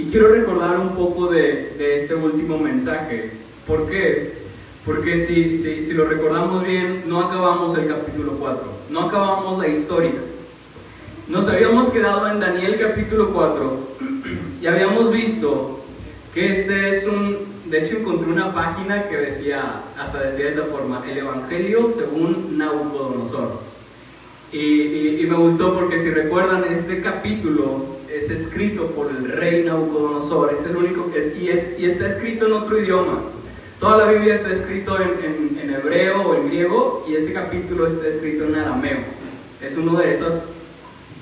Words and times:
Y 0.00 0.04
quiero 0.04 0.28
recordar 0.28 0.80
un 0.80 0.96
poco 0.96 1.26
de, 1.26 1.74
de 1.76 1.96
este 1.96 2.14
último 2.14 2.56
mensaje. 2.56 3.32
¿Por 3.66 3.86
qué? 3.86 4.32
Porque 4.86 5.18
si, 5.18 5.58
si, 5.58 5.82
si 5.82 5.92
lo 5.92 6.06
recordamos 6.06 6.64
bien, 6.64 7.02
no 7.06 7.20
acabamos 7.20 7.76
el 7.76 7.86
capítulo 7.86 8.32
4, 8.38 8.62
no 8.88 9.00
acabamos 9.02 9.58
la 9.58 9.68
historia. 9.68 10.14
Nos 11.28 11.46
habíamos 11.48 11.90
quedado 11.90 12.30
en 12.30 12.40
Daniel 12.40 12.78
capítulo 12.80 13.30
4 13.34 13.78
y 14.62 14.66
habíamos 14.66 15.12
visto 15.12 15.84
que 16.32 16.50
este 16.50 16.88
es 16.88 17.06
un, 17.06 17.36
de 17.66 17.84
hecho 17.84 17.98
encontré 17.98 18.32
una 18.32 18.54
página 18.54 19.06
que 19.06 19.18
decía, 19.18 19.82
hasta 19.98 20.22
decía 20.22 20.46
de 20.46 20.52
esa 20.52 20.64
forma, 20.64 21.04
el 21.10 21.18
Evangelio 21.18 21.92
según 21.94 22.56
Nabucodonosor. 22.56 23.60
Y, 24.50 24.56
y, 24.56 25.20
y 25.20 25.26
me 25.26 25.36
gustó 25.36 25.74
porque 25.74 26.00
si 26.00 26.08
recuerdan, 26.08 26.64
este 26.72 27.02
capítulo 27.02 27.99
es 28.20 28.30
escrito 28.30 28.86
por 28.88 29.10
el 29.10 29.32
rey 29.32 29.64
Nabucodonosor, 29.64 30.52
es 30.52 30.66
el 30.66 30.76
único, 30.76 31.10
es, 31.16 31.34
y, 31.36 31.48
es, 31.48 31.78
y 31.78 31.86
está 31.86 32.06
escrito 32.06 32.46
en 32.46 32.52
otro 32.52 32.78
idioma. 32.78 33.20
Toda 33.78 34.04
la 34.04 34.12
Biblia 34.12 34.34
está 34.34 34.50
escrito 34.50 34.98
en, 35.00 35.70
hebreo 35.70 36.22
o 36.22 36.34
en 36.34 36.48
griego 36.48 37.06
y 37.08 37.14
este 37.14 37.32
capítulo 37.32 37.86
está 37.86 38.06
escrito 38.08 38.44
en 38.44 38.56
arameo. 38.56 38.98
Es 39.62 39.76
una 39.76 40.00
de 40.00 40.14
esas 40.14 40.40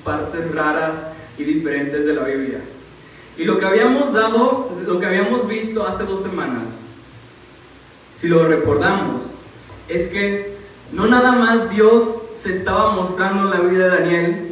partes 0.03 0.53
raras 0.53 1.07
y 1.37 1.43
diferentes 1.45 2.05
de 2.05 2.13
la 2.13 2.23
Biblia. 2.23 2.59
Y 3.37 3.45
lo 3.45 3.59
que 3.59 3.65
habíamos 3.65 4.11
dado, 4.11 4.69
lo 4.85 4.99
que 4.99 5.05
habíamos 5.05 5.47
visto 5.47 5.87
hace 5.87 6.03
dos 6.03 6.21
semanas, 6.21 6.63
si 8.19 8.27
lo 8.27 8.45
recordamos, 8.45 9.23
es 9.87 10.09
que 10.09 10.55
no 10.91 11.07
nada 11.07 11.31
más 11.31 11.69
Dios 11.69 12.17
se 12.35 12.57
estaba 12.57 12.91
mostrando 12.91 13.53
en 13.53 13.63
la 13.63 13.69
vida 13.69 13.85
de 13.85 13.99
Daniel, 13.99 14.48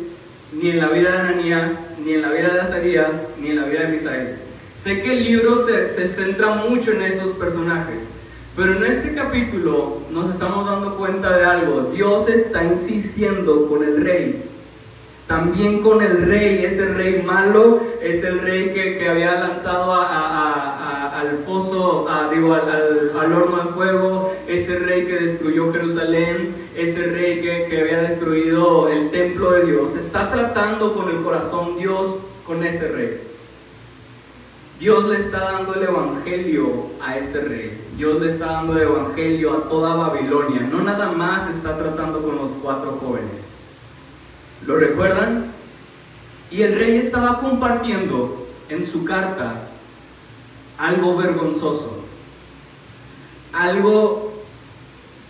ni 0.53 0.71
en 0.71 0.79
la 0.79 0.87
vida 0.89 1.11
de 1.11 1.17
Ananías, 1.17 1.89
ni 2.03 2.13
en 2.13 2.21
la 2.21 2.31
vida 2.31 2.49
de 2.49 2.61
Azarías, 2.61 3.11
ni 3.39 3.49
en 3.49 3.57
la 3.57 3.65
vida 3.65 3.81
de 3.81 3.87
Misael. 3.89 4.35
Sé 4.75 5.01
que 5.01 5.13
el 5.13 5.23
libro 5.23 5.65
se, 5.65 5.89
se 5.89 6.07
centra 6.07 6.55
mucho 6.55 6.91
en 6.91 7.01
esos 7.01 7.33
personajes, 7.33 8.03
pero 8.55 8.77
en 8.77 8.85
este 8.85 9.13
capítulo 9.13 9.99
nos 10.11 10.33
estamos 10.33 10.65
dando 10.65 10.97
cuenta 10.97 11.35
de 11.35 11.45
algo. 11.45 11.91
Dios 11.93 12.29
está 12.29 12.63
insistiendo 12.63 13.67
con 13.67 13.83
el 13.83 14.03
rey 14.03 14.43
también 15.27 15.81
con 15.81 16.01
el 16.01 16.25
rey, 16.25 16.63
ese 16.63 16.85
rey 16.85 17.21
malo, 17.21 17.81
es 18.01 18.23
el 18.23 18.39
rey 18.39 18.71
que, 18.73 18.97
que 18.97 19.09
había 19.09 19.33
lanzado 19.35 19.93
a, 19.93 21.19
al 21.19 21.39
foso, 21.39 22.07
digo, 22.33 22.53
al, 22.53 23.11
al, 23.19 23.33
horno 23.33 23.57
de 23.57 23.73
fuego, 23.73 24.33
ese 24.47 24.79
rey 24.79 25.05
que 25.05 25.19
destruyó 25.19 25.71
Jerusalén, 25.73 26.55
ese 26.75 27.03
rey 27.07 27.41
que, 27.41 27.67
que 27.69 27.81
había 27.81 28.01
destruido 28.03 28.87
el 28.89 29.09
templo 29.11 29.51
de 29.51 29.65
Dios. 29.65 29.95
Está 29.95 30.31
tratando 30.31 30.93
con 30.93 31.09
el 31.09 31.21
corazón 31.23 31.77
Dios 31.77 32.15
con 32.45 32.63
ese 32.63 32.87
rey. 32.87 33.21
Dios 34.79 35.05
le 35.09 35.17
está 35.17 35.39
dando 35.39 35.73
el 35.73 35.83
evangelio 35.83 36.87
a 37.01 37.17
ese 37.17 37.41
rey. 37.41 37.81
Dios 37.97 38.21
le 38.21 38.29
está 38.29 38.45
dando 38.45 38.73
el 38.73 38.83
evangelio 38.83 39.53
a 39.53 39.69
toda 39.69 39.95
Babilonia. 39.95 40.61
No 40.61 40.81
nada 40.83 41.11
más 41.11 41.49
está 41.49 41.75
tratando 41.77 42.21
con 42.21 42.37
los 42.37 42.51
cuatro 42.61 42.99
jóvenes. 43.01 43.41
¿Lo 44.65 44.75
recuerdan? 44.77 45.51
Y 46.51 46.61
el 46.61 46.77
rey 46.77 46.97
estaba 46.97 47.39
compartiendo 47.39 48.47
en 48.69 48.85
su 48.85 49.03
carta 49.03 49.67
algo 50.77 51.17
vergonzoso, 51.17 52.03
algo 53.51 54.26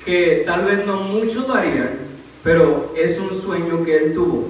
que 0.08 0.44
tal 0.46 0.64
vez 0.64 0.86
no 0.86 1.02
muchos 1.02 1.46
lo 1.50 1.54
harían, 1.54 1.90
pero 2.42 2.94
es 2.96 3.20
un 3.20 3.30
sueño 3.30 3.84
que 3.84 3.98
él 3.98 4.14
tuvo. 4.14 4.46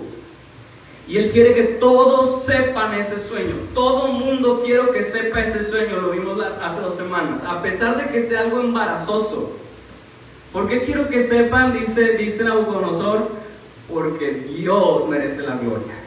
Y 1.08 1.18
él 1.18 1.32
quiere 1.32 1.56
que 1.56 1.64
todos 1.64 2.44
sepan 2.44 2.94
ese 2.94 3.18
sueño. 3.18 3.56
Todo 3.74 4.10
mundo 4.10 4.62
quiere 4.64 4.92
que 4.94 5.02
sepa 5.02 5.42
ese 5.42 5.64
sueño. 5.64 5.96
Lo 6.00 6.12
vimos 6.12 6.40
hace 6.40 6.80
dos 6.80 6.96
semanas. 6.96 7.44
A 7.44 7.64
pesar 7.64 7.98
de 7.98 8.12
que 8.12 8.22
sea 8.22 8.42
algo 8.42 8.60
embarazoso. 8.60 9.52
¿Por 10.54 10.68
qué 10.68 10.82
quiero 10.82 11.08
que 11.08 11.24
sepan? 11.24 11.74
Dice, 11.74 12.18
dice 12.18 12.44
Nabucodonosor 12.44 13.30
porque 13.92 14.32
Dios 14.32 15.08
merece 15.08 15.42
la 15.42 15.56
gloria. 15.56 16.07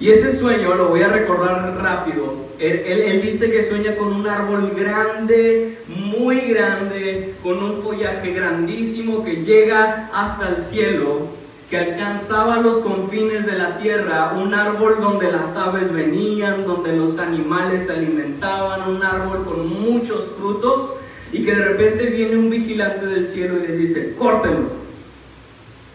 Y 0.00 0.10
ese 0.10 0.34
sueño, 0.34 0.74
lo 0.74 0.88
voy 0.88 1.02
a 1.02 1.08
recordar 1.08 1.76
rápido, 1.82 2.34
él, 2.58 3.20
dice 3.22 3.50
que 3.50 3.62
sueña 3.62 3.96
con 3.96 4.14
un 4.14 4.26
árbol 4.26 4.72
grande, 4.74 5.78
muy 5.88 6.40
grande, 6.40 7.34
con 7.42 7.62
un 7.62 7.82
follaje 7.82 8.32
grandísimo 8.32 9.22
que 9.24 9.44
llega 9.44 10.10
hasta 10.12 10.48
el 10.48 10.56
cielo, 10.56 11.28
que 11.68 11.76
alcanzaba 11.76 12.60
los 12.60 12.78
confines 12.78 13.44
de 13.44 13.58
la 13.58 13.76
tierra, 13.78 14.32
un 14.32 14.54
árbol 14.54 14.96
donde 15.00 15.30
las 15.30 15.54
aves 15.56 15.92
venían, 15.92 16.64
donde 16.64 16.96
los 16.96 17.18
animales 17.18 17.86
se 17.86 17.92
alimentaban, 17.92 18.90
un 18.90 19.02
árbol 19.02 19.44
con 19.44 19.68
muchos 19.68 20.32
frutos, 20.38 20.94
y 21.32 21.44
que 21.44 21.54
de 21.54 21.64
repente 21.64 22.06
viene 22.06 22.36
un 22.36 22.48
vigilante 22.50 23.06
del 23.06 23.26
cielo 23.26 23.58
y 23.58 23.68
les 23.68 23.78
dice, 23.78 24.14
córtenlo, 24.18 24.70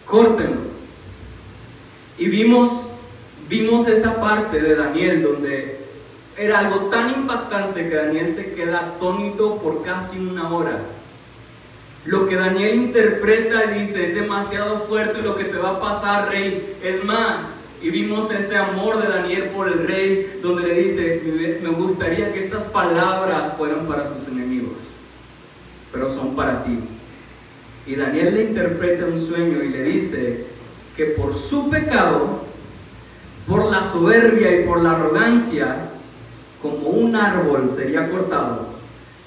córtenlo. 0.04 0.60
Y 2.18 2.28
vimos, 2.28 2.92
vimos 3.48 3.86
esa 3.88 4.20
parte 4.20 4.60
de 4.60 4.74
Daniel 4.74 5.22
donde 5.22 5.78
era 6.36 6.58
algo 6.58 6.86
tan 6.86 7.10
impactante 7.10 7.88
que 7.88 7.94
Daniel 7.94 8.32
se 8.32 8.52
queda 8.52 8.80
atónito 8.80 9.56
por 9.58 9.82
casi 9.84 10.18
una 10.18 10.52
hora. 10.52 10.80
Lo 12.04 12.28
que 12.28 12.36
Daniel 12.36 12.74
interpreta 12.74 13.64
y 13.64 13.80
dice 13.80 14.08
es 14.08 14.14
demasiado 14.14 14.80
fuerte 14.82 15.22
lo 15.22 15.36
que 15.36 15.44
te 15.44 15.56
va 15.56 15.70
a 15.70 15.80
pasar, 15.80 16.28
rey. 16.28 16.76
Es 16.82 17.02
más, 17.04 17.70
y 17.82 17.90
vimos 17.90 18.30
ese 18.30 18.56
amor 18.56 19.02
de 19.02 19.08
Daniel 19.08 19.50
por 19.54 19.66
el 19.68 19.86
rey, 19.86 20.38
donde 20.42 20.68
le 20.68 20.74
dice, 20.82 21.58
me 21.62 21.70
gustaría 21.70 22.32
que 22.32 22.38
estas 22.38 22.64
palabras 22.64 23.54
fueran 23.56 23.86
para 23.86 24.10
tus 24.10 24.28
enemigos, 24.28 24.76
pero 25.92 26.14
son 26.14 26.36
para 26.36 26.62
ti. 26.62 26.78
Y 27.86 27.96
Daniel 27.96 28.34
le 28.34 28.44
interpreta 28.44 29.06
un 29.06 29.26
sueño 29.26 29.62
y 29.62 29.68
le 29.68 29.82
dice, 29.82 30.44
que 30.96 31.04
por 31.06 31.34
su 31.34 31.68
pecado, 31.68 32.45
por 33.46 33.70
la 33.70 33.84
soberbia 33.84 34.60
y 34.60 34.64
por 34.64 34.82
la 34.82 34.92
arrogancia, 34.92 35.76
como 36.60 36.88
un 36.88 37.14
árbol 37.14 37.70
sería 37.74 38.10
cortado, 38.10 38.66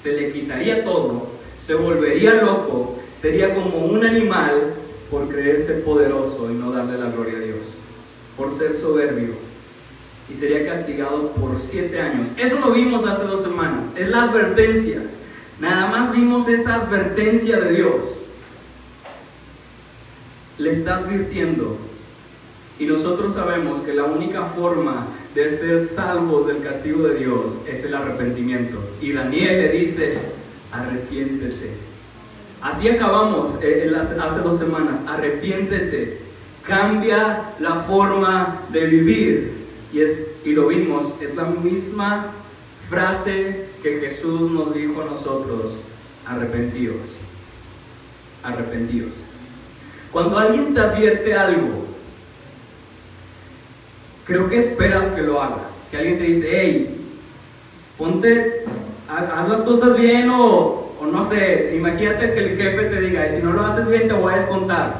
se 0.00 0.12
le 0.12 0.32
quitaría 0.32 0.84
todo, 0.84 1.28
se 1.58 1.74
volvería 1.74 2.34
loco, 2.34 2.98
sería 3.18 3.54
como 3.54 3.78
un 3.86 4.04
animal 4.04 4.74
por 5.10 5.28
creerse 5.28 5.74
poderoso 5.74 6.50
y 6.50 6.54
no 6.54 6.70
darle 6.72 6.98
la 6.98 7.10
gloria 7.10 7.38
a 7.38 7.40
Dios, 7.40 7.78
por 8.36 8.52
ser 8.52 8.74
soberbio. 8.74 9.34
Y 10.30 10.34
sería 10.34 10.64
castigado 10.64 11.32
por 11.32 11.58
siete 11.58 12.00
años. 12.00 12.28
Eso 12.36 12.60
lo 12.60 12.70
vimos 12.70 13.04
hace 13.04 13.24
dos 13.24 13.42
semanas. 13.42 13.86
Es 13.96 14.10
la 14.10 14.24
advertencia. 14.24 15.02
Nada 15.58 15.90
más 15.90 16.12
vimos 16.12 16.46
esa 16.46 16.76
advertencia 16.76 17.58
de 17.58 17.72
Dios 17.72 18.20
le 20.60 20.70
está 20.72 20.98
advirtiendo. 20.98 21.78
Y 22.80 22.86
nosotros 22.86 23.34
sabemos 23.34 23.80
que 23.80 23.92
la 23.92 24.04
única 24.04 24.42
forma 24.46 25.06
de 25.34 25.52
ser 25.52 25.86
salvos 25.86 26.46
del 26.46 26.62
castigo 26.62 27.06
de 27.06 27.18
Dios 27.18 27.50
es 27.68 27.84
el 27.84 27.94
arrepentimiento. 27.94 28.78
Y 29.02 29.12
Daniel 29.12 29.58
le 29.58 29.68
dice, 29.78 30.18
arrepiéntete. 30.72 31.72
Así 32.62 32.88
acabamos 32.88 33.58
eh, 33.62 33.92
hace 34.18 34.40
dos 34.40 34.58
semanas, 34.58 34.98
arrepiéntete, 35.06 36.20
cambia 36.66 37.52
la 37.58 37.82
forma 37.82 38.62
de 38.70 38.86
vivir. 38.86 39.52
Y, 39.92 40.00
es, 40.00 40.28
y 40.46 40.52
lo 40.52 40.68
vimos, 40.68 41.12
es 41.20 41.34
la 41.36 41.44
misma 41.44 42.28
frase 42.88 43.66
que 43.82 44.00
Jesús 44.00 44.50
nos 44.50 44.72
dijo 44.72 45.02
a 45.02 45.04
nosotros, 45.04 45.74
arrepentidos, 46.26 46.96
arrepentidos. 48.42 49.12
Cuando 50.10 50.38
alguien 50.38 50.72
te 50.72 50.80
advierte 50.80 51.34
algo, 51.34 51.89
creo 54.30 54.48
que 54.48 54.58
esperas 54.58 55.08
que 55.08 55.22
lo 55.22 55.42
haga. 55.42 55.58
Si 55.90 55.96
alguien 55.96 56.18
te 56.18 56.24
dice, 56.24 56.48
hey, 56.48 57.04
ponte, 57.98 58.64
haz 59.08 59.48
las 59.48 59.62
cosas 59.62 59.96
bien 59.96 60.30
o, 60.30 60.94
o 61.00 61.06
no 61.10 61.28
sé, 61.28 61.74
imagínate 61.76 62.32
que 62.32 62.38
el 62.38 62.56
jefe 62.56 62.84
te 62.84 63.00
diga, 63.00 63.28
si 63.28 63.42
no 63.42 63.52
lo 63.52 63.66
haces 63.66 63.88
bien 63.88 64.06
te 64.06 64.14
voy 64.14 64.32
a 64.32 64.36
descontar. 64.36 64.98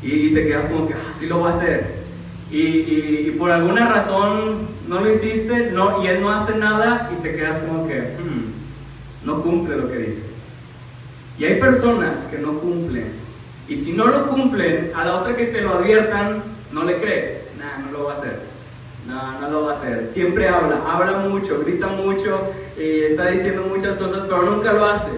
Y, 0.00 0.32
te 0.32 0.46
quedas 0.46 0.66
como 0.66 0.86
que, 0.86 0.94
así 0.94 1.26
lo 1.26 1.38
voy 1.38 1.50
a 1.50 1.54
hacer. 1.54 2.04
Y, 2.52 3.32
por 3.32 3.50
alguna 3.50 3.88
razón 3.88 4.68
no 4.86 5.00
lo 5.00 5.12
hiciste 5.12 5.72
no, 5.72 6.04
y 6.04 6.06
él 6.06 6.20
no 6.20 6.30
hace 6.30 6.56
nada 6.56 7.10
y 7.12 7.20
te 7.20 7.34
quedas 7.34 7.58
como 7.58 7.88
que 7.88 7.98
hmm, 7.98 9.26
no 9.26 9.42
cumple 9.42 9.76
lo 9.76 9.90
que 9.90 9.98
dice. 9.98 10.22
Y 11.36 11.46
hay 11.46 11.58
personas 11.58 12.20
que 12.30 12.38
no 12.38 12.60
cumplen 12.60 13.24
y 13.68 13.76
si 13.76 13.92
no 13.92 14.06
lo 14.06 14.28
cumplen, 14.28 14.92
a 14.94 15.04
la 15.04 15.16
otra 15.16 15.34
que 15.34 15.46
te 15.46 15.62
lo 15.62 15.78
adviertan, 15.78 16.42
no 16.70 16.84
le 16.84 16.98
crees. 16.98 17.43
Lo 17.94 18.06
va 18.06 18.12
a 18.12 18.16
hacer. 18.16 18.40
No, 19.06 19.40
no 19.40 19.50
lo 19.50 19.66
va 19.66 19.72
a 19.72 19.76
hacer. 19.76 20.10
Siempre 20.12 20.48
habla, 20.48 20.80
habla 20.84 21.18
mucho, 21.28 21.60
grita 21.64 21.86
mucho, 21.86 22.40
y 22.76 23.04
está 23.04 23.28
diciendo 23.28 23.66
muchas 23.68 23.96
cosas, 23.96 24.24
pero 24.24 24.42
nunca 24.42 24.72
lo 24.72 24.84
hace. 24.84 25.10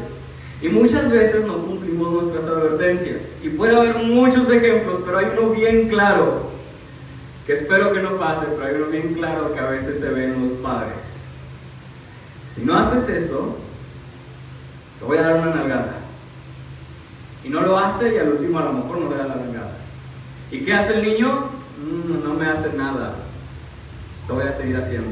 Y 0.61 0.69
muchas 0.69 1.11
veces 1.11 1.47
no 1.47 1.57
cumplimos 1.57 2.25
nuestras 2.25 2.45
advertencias. 2.45 3.37
Y 3.43 3.49
puede 3.49 3.75
haber 3.75 3.97
muchos 4.05 4.51
ejemplos, 4.51 5.01
pero 5.07 5.19
hay 5.19 5.27
uno 5.39 5.51
bien 5.51 5.89
claro. 5.89 6.51
que 7.47 7.55
espero 7.55 7.93
que 7.93 8.03
no 8.03 8.19
pase, 8.19 8.45
pero 8.55 8.67
hay 8.67 8.75
uno 8.75 8.87
bien 8.87 9.15
claro 9.15 9.55
que 9.55 9.61
a 9.61 9.71
veces 9.71 9.99
se 9.99 10.11
ven 10.11 10.43
los 10.43 10.53
padres. 10.59 10.99
Si 12.55 12.61
no 12.63 12.77
haces 12.77 13.09
eso, 13.09 13.57
te 14.99 15.05
voy 15.07 15.17
a 15.17 15.23
dar 15.23 15.37
una 15.37 15.55
nalgada. 15.55 15.95
Y 17.43 17.49
no 17.49 17.61
lo 17.63 17.79
hace 17.79 18.15
y 18.15 18.19
al 18.19 18.31
último 18.31 18.59
a 18.59 18.65
lo 18.65 18.73
mejor 18.73 18.99
no 18.99 19.11
le 19.11 19.17
da 19.17 19.29
la 19.29 19.37
nalgada. 19.37 19.77
¿Y 20.51 20.61
qué 20.61 20.75
hace 20.75 20.95
el 20.95 21.03
niño? 21.03 21.57
Mm, 21.79 22.26
me 22.37 22.47
hace 22.47 22.73
nada. 22.75 23.15
Lo 24.29 24.35
voy 24.35 24.45
a 24.45 24.53
seguir 24.53 24.77
haciendo. 24.77 25.11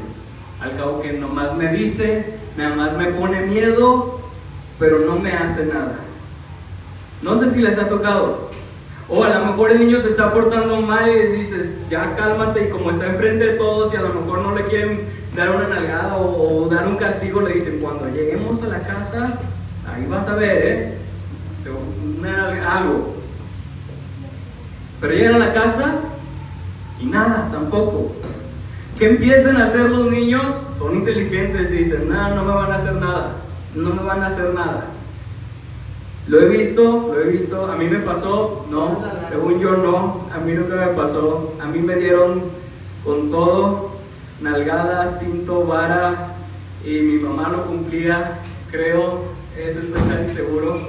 Al 0.61 0.75
cabo 0.77 1.01
que 1.01 1.13
nomás 1.13 1.55
me 1.55 1.71
dice, 1.71 2.37
nada 2.57 2.75
más 2.75 2.93
me 2.93 3.07
pone 3.07 3.41
miedo, 3.41 4.19
pero 4.79 4.99
no 4.99 5.17
me 5.17 5.33
hace 5.33 5.65
nada. 5.65 5.95
No 7.21 7.39
sé 7.39 7.49
si 7.49 7.61
les 7.61 7.77
ha 7.77 7.89
tocado. 7.89 8.49
O 9.07 9.23
a 9.23 9.29
lo 9.29 9.45
mejor 9.45 9.71
el 9.71 9.79
niño 9.79 9.99
se 9.99 10.09
está 10.09 10.33
portando 10.33 10.81
mal 10.81 11.09
y 11.09 11.37
dices, 11.37 11.75
ya 11.89 12.15
cálmate 12.15 12.67
y 12.67 12.69
como 12.69 12.91
está 12.91 13.07
enfrente 13.07 13.45
de 13.45 13.53
todos 13.53 13.93
y 13.93 13.97
a 13.97 14.01
lo 14.01 14.13
mejor 14.13 14.39
no 14.39 14.55
le 14.55 14.65
quieren 14.65 15.01
dar 15.35 15.51
una 15.51 15.67
nalgada 15.67 16.15
o, 16.17 16.67
dar 16.69 16.87
un 16.87 16.95
castigo, 16.95 17.41
le 17.41 17.53
dicen, 17.53 17.79
cuando 17.79 18.07
lleguemos 18.09 18.63
a 18.63 18.67
la 18.67 18.79
casa, 18.79 19.39
ahí 19.87 20.05
vas 20.07 20.27
a 20.27 20.35
ver, 20.35 20.61
¿eh? 20.65 20.97
algo. 22.67 23.15
Pero 24.99 25.13
llegan 25.13 25.35
a 25.35 25.39
la 25.39 25.53
casa 25.53 25.95
y 26.99 27.05
nada, 27.05 27.49
tampoco. 27.51 28.11
¿Qué 28.97 29.09
empiezan 29.09 29.57
a 29.57 29.65
hacer 29.65 29.89
los 29.89 30.09
niños? 30.09 30.45
Son 30.77 30.95
inteligentes 30.95 31.71
y 31.71 31.77
dicen, 31.77 32.09
nada, 32.09 32.35
no 32.35 32.43
me 32.43 32.53
van 32.53 32.71
a 32.71 32.75
hacer 32.75 32.93
nada, 32.93 33.31
no 33.75 33.93
me 33.93 34.03
van 34.03 34.23
a 34.23 34.27
hacer 34.27 34.53
nada. 34.53 34.85
Lo 36.27 36.39
he 36.39 36.45
visto, 36.45 37.13
lo 37.13 37.21
he 37.21 37.29
visto, 37.29 37.71
a 37.71 37.75
mí 37.75 37.85
me 37.85 37.99
pasó, 37.99 38.65
no, 38.71 38.99
según 39.29 39.59
yo 39.59 39.77
no, 39.77 40.27
a 40.33 40.39
mí 40.39 40.53
nunca 40.53 40.75
me 40.75 40.87
pasó, 40.87 41.53
a 41.61 41.65
mí 41.65 41.79
me 41.79 41.97
dieron 41.97 42.41
con 43.03 43.29
todo, 43.29 43.91
nalgada, 44.41 45.07
cinto, 45.07 45.65
vara, 45.65 46.35
y 46.83 46.99
mi 47.01 47.19
mamá 47.19 47.49
lo 47.49 47.65
cumplía, 47.65 48.39
creo, 48.71 49.19
eso 49.55 49.81
estoy 49.81 50.01
casi 50.01 50.35
seguro, 50.35 50.79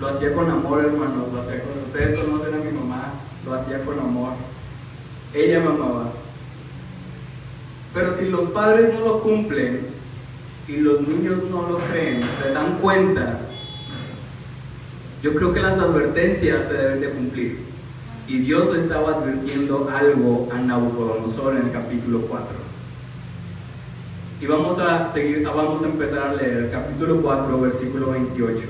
lo 0.00 0.08
hacía 0.08 0.34
con 0.34 0.50
amor, 0.50 0.84
hermanos, 0.84 1.32
lo 1.32 1.40
hacía 1.40 1.62
con, 1.62 1.82
ustedes 1.84 2.18
conocen 2.18 2.54
a 2.54 2.64
mi 2.64 2.72
mamá, 2.72 3.12
lo 3.46 3.54
hacía 3.54 3.84
con 3.84 4.00
amor, 4.00 4.32
ella 5.34 5.60
me 5.60 5.66
amaba. 5.66 6.12
Pero 7.94 8.12
si 8.12 8.28
los 8.28 8.50
padres 8.50 8.94
no 8.94 9.00
lo 9.00 9.20
cumplen 9.20 9.86
y 10.68 10.76
los 10.76 11.06
niños 11.06 11.42
no 11.50 11.68
lo 11.68 11.78
creen, 11.78 12.20
se 12.40 12.50
dan 12.52 12.78
cuenta 12.78 13.40
yo 15.22 15.32
creo 15.34 15.54
que 15.54 15.60
las 15.60 15.78
advertencias 15.78 16.66
se 16.66 16.74
deben 16.74 17.00
de 17.00 17.10
cumplir. 17.10 17.60
Y 18.26 18.38
Dios 18.38 18.74
le 18.74 18.80
estaba 18.80 19.14
advirtiendo 19.14 19.88
algo 19.88 20.48
a 20.52 20.58
Nabucodonosor 20.58 21.56
en 21.56 21.66
el 21.66 21.72
capítulo 21.72 22.22
4. 22.22 22.46
Y 24.40 24.46
vamos 24.46 24.80
a 24.80 25.06
seguir, 25.12 25.44
vamos 25.44 25.82
a 25.84 25.86
empezar 25.86 26.26
a 26.26 26.34
leer 26.34 26.64
el 26.64 26.70
capítulo 26.70 27.22
4, 27.22 27.60
versículo 27.60 28.10
28. 28.10 28.62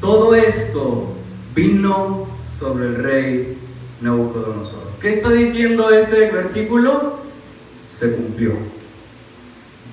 Todo 0.00 0.34
esto 0.34 1.14
vino 1.54 2.26
sobre 2.58 2.86
el 2.86 2.94
rey 2.94 3.57
Nabucodonosor. 4.00 4.88
¿Qué 5.00 5.10
está 5.10 5.30
diciendo 5.30 5.90
ese 5.90 6.30
versículo? 6.30 7.18
Se 7.98 8.12
cumplió. 8.12 8.52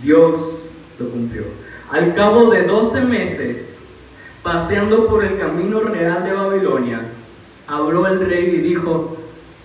Dios 0.02 0.60
lo 1.00 1.10
cumplió. 1.10 1.44
Al 1.92 2.14
cabo 2.14 2.50
de 2.52 2.64
doce 2.64 3.02
meses, 3.02 3.78
paseando 4.44 5.08
por 5.08 5.24
el 5.24 5.38
camino 5.38 5.80
real 5.80 6.24
de 6.24 6.34
Babilonia, 6.34 7.02
habló 7.68 8.08
el 8.08 8.26
rey 8.26 8.56
y 8.56 8.62
dijo, 8.62 9.18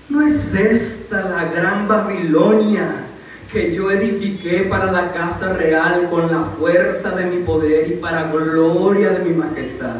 ¿no 0.08 0.26
es 0.26 0.54
esta 0.54 1.28
la 1.28 1.44
gran 1.46 1.87
Babilonia 1.87 3.06
que 3.52 3.72
yo 3.72 3.90
edifiqué 3.90 4.60
para 4.70 4.90
la 4.90 5.12
casa 5.12 5.52
real 5.52 6.08
con 6.08 6.31
la 6.31 6.44
fuerza 6.44 7.10
de 7.10 7.26
mi 7.26 7.42
poder 7.42 7.90
y 7.90 7.96
para 7.96 8.31
gloria 8.31 9.10
de 9.10 9.25
mi 9.25 9.37
majestad? 9.37 9.96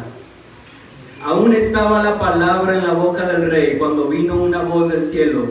Aún 1.23 1.53
estaba 1.53 2.01
la 2.03 2.17
palabra 2.17 2.77
en 2.77 2.87
la 2.87 2.93
boca 2.93 3.27
del 3.27 3.51
rey 3.51 3.77
cuando 3.77 4.05
vino 4.05 4.35
una 4.35 4.63
voz 4.63 4.89
del 4.89 5.03
cielo. 5.03 5.45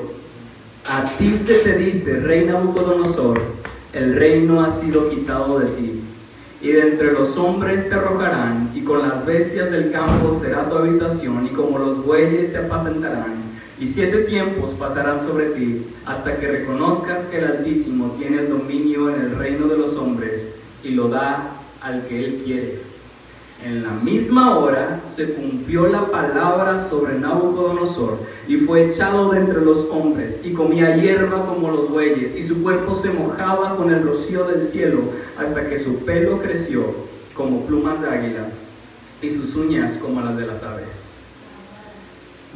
A 0.89 1.05
ti 1.17 1.39
se 1.47 1.55
te 1.61 1.77
dice, 1.77 2.19
rey 2.19 2.45
Nabucodonosor, 2.45 3.41
el 3.93 4.17
reino 4.17 4.63
ha 4.63 4.71
sido 4.71 5.09
quitado 5.09 5.61
de 5.61 5.67
ti 5.67 6.01
y 6.61 6.73
de 6.73 6.81
entre 6.81 7.13
los 7.13 7.37
hombres 7.37 7.89
te 7.89 7.95
arrojarán, 7.95 8.71
y 8.75 8.83
con 8.83 9.09
las 9.09 9.25
bestias 9.25 9.71
del 9.71 9.93
campo 9.93 10.39
será 10.41 10.69
tu 10.69 10.77
habitación, 10.77 11.47
y 11.47 11.51
como 11.51 11.79
los 11.79 12.05
bueyes 12.05 12.53
te 12.53 12.59
apacentarán, 12.59 13.37
y 13.79 13.87
siete 13.87 14.25
tiempos 14.25 14.73
pasarán 14.73 15.23
sobre 15.23 15.47
ti, 15.51 15.87
hasta 16.05 16.37
que 16.37 16.49
reconozcas 16.49 17.23
que 17.27 17.39
el 17.39 17.45
Altísimo 17.45 18.15
tiene 18.19 18.41
el 18.41 18.51
dominio 18.51 19.09
en 19.09 19.23
el 19.23 19.37
reino 19.37 19.69
de 19.69 19.79
los 19.79 19.97
hombres, 19.97 20.49
y 20.85 20.91
lo 20.91 21.09
da 21.09 21.53
al 21.81 22.07
que 22.07 22.25
él 22.27 22.43
quiere. 22.45 22.90
En 23.63 23.83
la 23.83 23.91
misma 23.91 24.59
hora 24.59 25.01
se 25.15 25.35
cumplió 25.35 25.87
la 25.87 26.07
palabra 26.07 26.83
sobre 26.89 27.19
Nabucodonosor 27.19 28.17
y 28.49 28.57
fue 28.57 28.87
echado 28.87 29.31
de 29.31 29.41
entre 29.41 29.61
los 29.61 29.87
hombres 29.91 30.41
y 30.43 30.55
comía 30.55 30.97
hierba 30.97 31.45
como 31.45 31.71
los 31.71 31.91
bueyes 31.91 32.35
y 32.35 32.43
su 32.43 32.63
cuerpo 32.63 32.95
se 32.95 33.11
mojaba 33.11 33.77
con 33.77 33.93
el 33.93 34.03
rocío 34.03 34.45
del 34.45 34.67
cielo 34.67 35.01
hasta 35.39 35.69
que 35.69 35.79
su 35.79 35.97
pelo 36.07 36.39
creció 36.39 36.85
como 37.35 37.67
plumas 37.67 38.01
de 38.01 38.09
águila 38.09 38.49
y 39.21 39.29
sus 39.29 39.55
uñas 39.55 39.99
como 40.01 40.23
las 40.23 40.39
de 40.39 40.47
las 40.47 40.63
aves. 40.63 40.89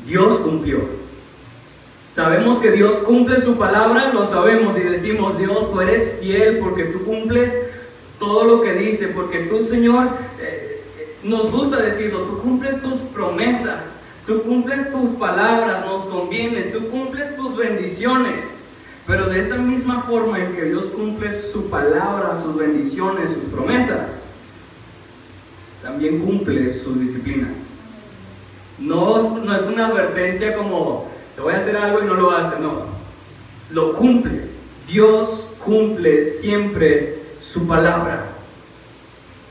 Dios 0.07 0.39
cumplió. 0.39 0.79
Sabemos 2.13 2.61
que 2.61 2.71
Dios 2.71 2.95
cumple 2.97 3.41
su 3.43 3.57
palabra, 3.57 4.13
lo 4.15 4.25
sabemos 4.25 4.75
y 4.79 4.81
decimos, 4.81 5.37
Dios, 5.37 5.71
tú 5.71 5.81
eres 5.81 6.17
fiel 6.21 6.61
porque 6.61 6.85
tú 6.85 7.05
cumples 7.05 7.53
todo 8.19 8.45
lo 8.45 8.63
que 8.63 8.73
dice, 8.75 9.09
porque 9.09 9.41
tú, 9.41 9.61
Señor, 9.61 10.09
nos 11.25 11.51
gusta 11.51 11.81
decirlo, 11.81 12.21
tú 12.21 12.39
cumples 12.39 12.81
tus 12.83 13.01
promesas, 13.01 14.01
tú 14.27 14.43
cumples 14.43 14.91
tus 14.93 15.11
palabras, 15.17 15.85
nos 15.85 16.03
conviene, 16.05 16.65
tú 16.65 16.89
cumples 16.89 17.35
tus 17.35 17.57
bendiciones. 17.57 18.65
Pero 19.07 19.29
de 19.29 19.41
esa 19.41 19.57
misma 19.57 20.03
forma 20.03 20.43
en 20.43 20.55
que 20.55 20.65
Dios 20.65 20.87
cumple 20.87 21.31
su 21.51 21.69
palabra, 21.69 22.41
sus 22.43 22.57
bendiciones, 22.57 23.31
sus 23.33 23.45
promesas, 23.45 24.25
también 25.83 26.21
cumple 26.21 26.83
sus 26.83 27.01
disciplinas. 27.01 27.53
No, 28.79 29.39
no 29.39 29.55
es 29.55 29.63
una 29.65 29.87
advertencia 29.87 30.57
como, 30.57 31.09
te 31.37 31.43
voy 31.43 31.55
a 31.55 31.59
hacer 31.59 31.77
algo 31.77 32.03
y 32.03 32.07
no 32.07 32.15
lo 32.15 32.31
hace, 32.31 32.59
no. 32.61 32.85
Lo 33.71 33.95
cumple. 33.95 34.49
Dios 34.87 35.51
cumple 35.65 36.25
siempre 36.27 37.19
su 37.43 37.67
palabra. 37.67 38.27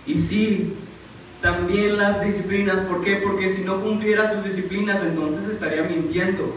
Y 0.06 0.18
sí, 0.18 0.74
también 1.44 1.98
las 1.98 2.24
disciplinas. 2.24 2.80
¿Por 2.88 3.04
qué? 3.04 3.18
Porque 3.18 3.50
si 3.50 3.64
no 3.64 3.82
cumpliera 3.82 4.34
sus 4.34 4.46
disciplinas, 4.46 5.02
entonces 5.04 5.50
estaría 5.50 5.84
mintiendo. 5.84 6.56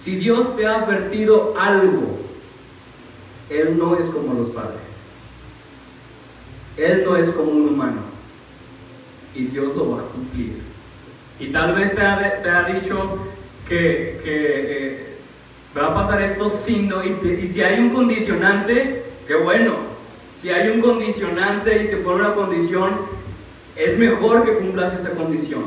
Si 0.00 0.14
Dios 0.14 0.56
te 0.56 0.68
ha 0.68 0.76
advertido 0.76 1.54
algo, 1.58 2.20
Él 3.50 3.76
no 3.76 3.96
es 3.96 4.06
como 4.08 4.34
los 4.34 4.50
padres. 4.50 4.78
Él 6.76 7.02
no 7.04 7.16
es 7.16 7.30
como 7.30 7.50
un 7.50 7.70
humano. 7.70 8.02
Y 9.34 9.46
Dios 9.46 9.74
lo 9.74 9.90
va 9.90 10.02
a 10.02 10.04
cumplir. 10.04 10.58
Y 11.40 11.48
tal 11.48 11.74
vez 11.74 11.92
te 11.92 12.00
ha, 12.02 12.68
dicho 12.72 13.18
que, 13.68 14.20
eh, 14.24 15.16
va 15.76 15.88
a 15.88 15.94
pasar 15.94 16.22
esto 16.22 16.48
sin 16.48 16.88
no, 16.88 17.02
y 17.02 17.48
si 17.48 17.62
hay 17.62 17.80
un 17.80 17.90
condicionante, 17.90 19.02
qué 19.26 19.34
bueno, 19.34 19.85
si 20.40 20.50
hay 20.50 20.68
un 20.68 20.80
condicionante 20.80 21.84
y 21.84 21.88
te 21.88 21.96
pone 21.96 22.20
una 22.20 22.34
condición, 22.34 22.90
es 23.76 23.98
mejor 23.98 24.44
que 24.44 24.54
cumplas 24.54 24.94
esa 24.94 25.10
condición. 25.10 25.64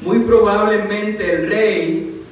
Muy 0.00 0.20
probablemente 0.20 1.32
el 1.32 1.48
rey, 1.48 2.22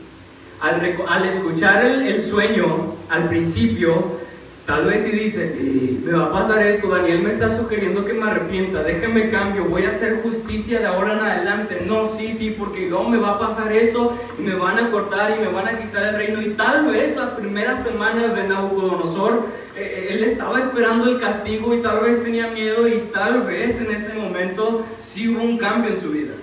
al, 0.61 1.25
escuchar 1.26 1.84
el, 1.84 2.23
sueño 2.23 2.94
al 3.08 3.28
principio, 3.28 4.23
Tal 4.66 4.87
vez 4.87 5.04
si 5.04 5.11
dice, 5.11 5.54
me 6.02 6.12
va 6.12 6.25
a 6.25 6.32
pasar 6.32 6.66
esto, 6.66 6.88
Daniel 6.88 7.20
me 7.20 7.32
está 7.32 7.54
sugiriendo 7.54 8.02
que 8.06 8.14
me 8.14 8.23
arrepienta, 8.30 8.82
déjeme 8.82 9.28
cambio, 9.28 9.66
voy 9.66 9.84
a 9.84 9.90
hacer 9.90 10.23
justicia 10.23 10.80
de 10.80 10.87
ahora 10.87 11.12
en 11.12 11.18
adelante. 11.18 11.82
No, 11.87 12.06
sí, 12.06 12.32
sí, 12.32 12.56
porque 12.58 12.88
luego 12.88 13.11
me 13.11 13.18
va 13.18 13.32
a 13.32 13.38
pasar 13.38 13.70
eso 13.73 14.16
y 14.38 14.42
me 14.42 14.54
van 14.54 14.78
a 14.78 14.90
cortar 14.90 15.37
y 15.37 15.44
me 15.44 15.52
van 15.52 15.68
a 15.68 15.78
quitar 15.78 16.04
el 16.04 16.16
reino. 16.16 16.40
Y 16.40 16.54
tal 16.54 16.87
vez 16.87 17.14
las 17.14 17.32
primeras 17.32 17.82
semanas 17.82 18.34
de 18.34 18.49
Nabucodonosor, 18.49 19.34
eh, 19.34 19.40
eh, 19.42 19.63
él 19.76 20.22
estaba 20.22 20.60
esperando 20.60 21.10
el 21.10 21.20
castigo 21.20 21.74
y 21.74 21.82
tal 21.82 22.00
vez 22.00 22.22
tenía 22.22 22.48
miedo 22.48 22.86
y 22.86 22.98
tal 23.12 23.42
vez 23.42 23.80
en 23.80 23.90
ese 23.90 24.14
momento 24.14 24.84
sí 25.00 25.28
hubo 25.28 25.42
un 25.42 25.58
cambio 25.58 25.90
en 25.90 26.00
su 26.00 26.10
vida. 26.10 26.34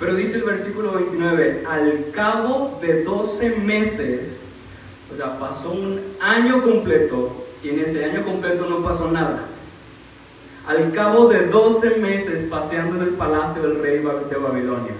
Pero 0.00 0.16
dice 0.16 0.36
el 0.38 0.42
versículo 0.42 0.92
29, 0.92 1.64
al 1.68 2.06
cabo 2.12 2.78
de 2.82 3.04
12 3.04 3.50
meses, 3.56 4.40
o 5.12 5.16
sea, 5.16 5.38
pasó 5.38 5.70
un 5.70 6.00
año 6.20 6.62
completo 6.62 7.46
y 7.62 7.68
en 7.70 7.80
ese 7.80 8.04
año 8.04 8.24
completo 8.24 8.66
no 8.68 8.82
pasó 8.82 9.10
nada. 9.10 9.44
Al 10.66 10.92
cabo 10.92 11.28
de 11.28 11.46
12 11.46 11.96
meses 11.96 12.44
paseando 12.44 12.96
en 12.96 13.02
el 13.02 13.14
palacio 13.14 13.62
del 13.62 13.80
rey 13.80 13.98
de 13.98 14.36
Babilonia, 14.36 14.92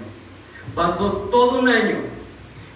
pasó 0.73 1.27
todo 1.29 1.59
un 1.59 1.67
año 1.67 2.14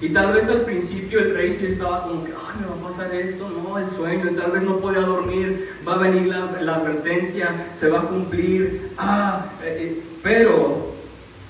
Y 0.02 0.10
tal 0.10 0.34
vez 0.34 0.48
al 0.48 0.62
principio 0.62 1.20
el 1.20 1.54
sí 1.54 1.66
estaba 1.66 2.04
como 2.04 2.24
que, 2.24 2.32
ay, 2.32 2.62
me 2.62 2.68
va 2.68 2.76
a 2.76 2.90
pasar 2.90 3.14
esto, 3.14 3.50
no, 3.50 3.78
el 3.78 3.90
sueño, 3.90 4.30
tal 4.40 4.52
vez 4.52 4.62
no 4.62 4.78
podía 4.78 5.02
dormir, 5.02 5.76
va 5.86 5.96
a 5.96 5.98
venir 5.98 6.28
la, 6.28 6.76
advertencia, 6.76 7.68
se 7.74 7.90
va 7.90 8.00
a 8.00 8.04
cumplir, 8.04 8.92
ah, 8.98 9.46
eh, 9.62 9.78
eh, 9.80 10.04
pero 10.24 10.94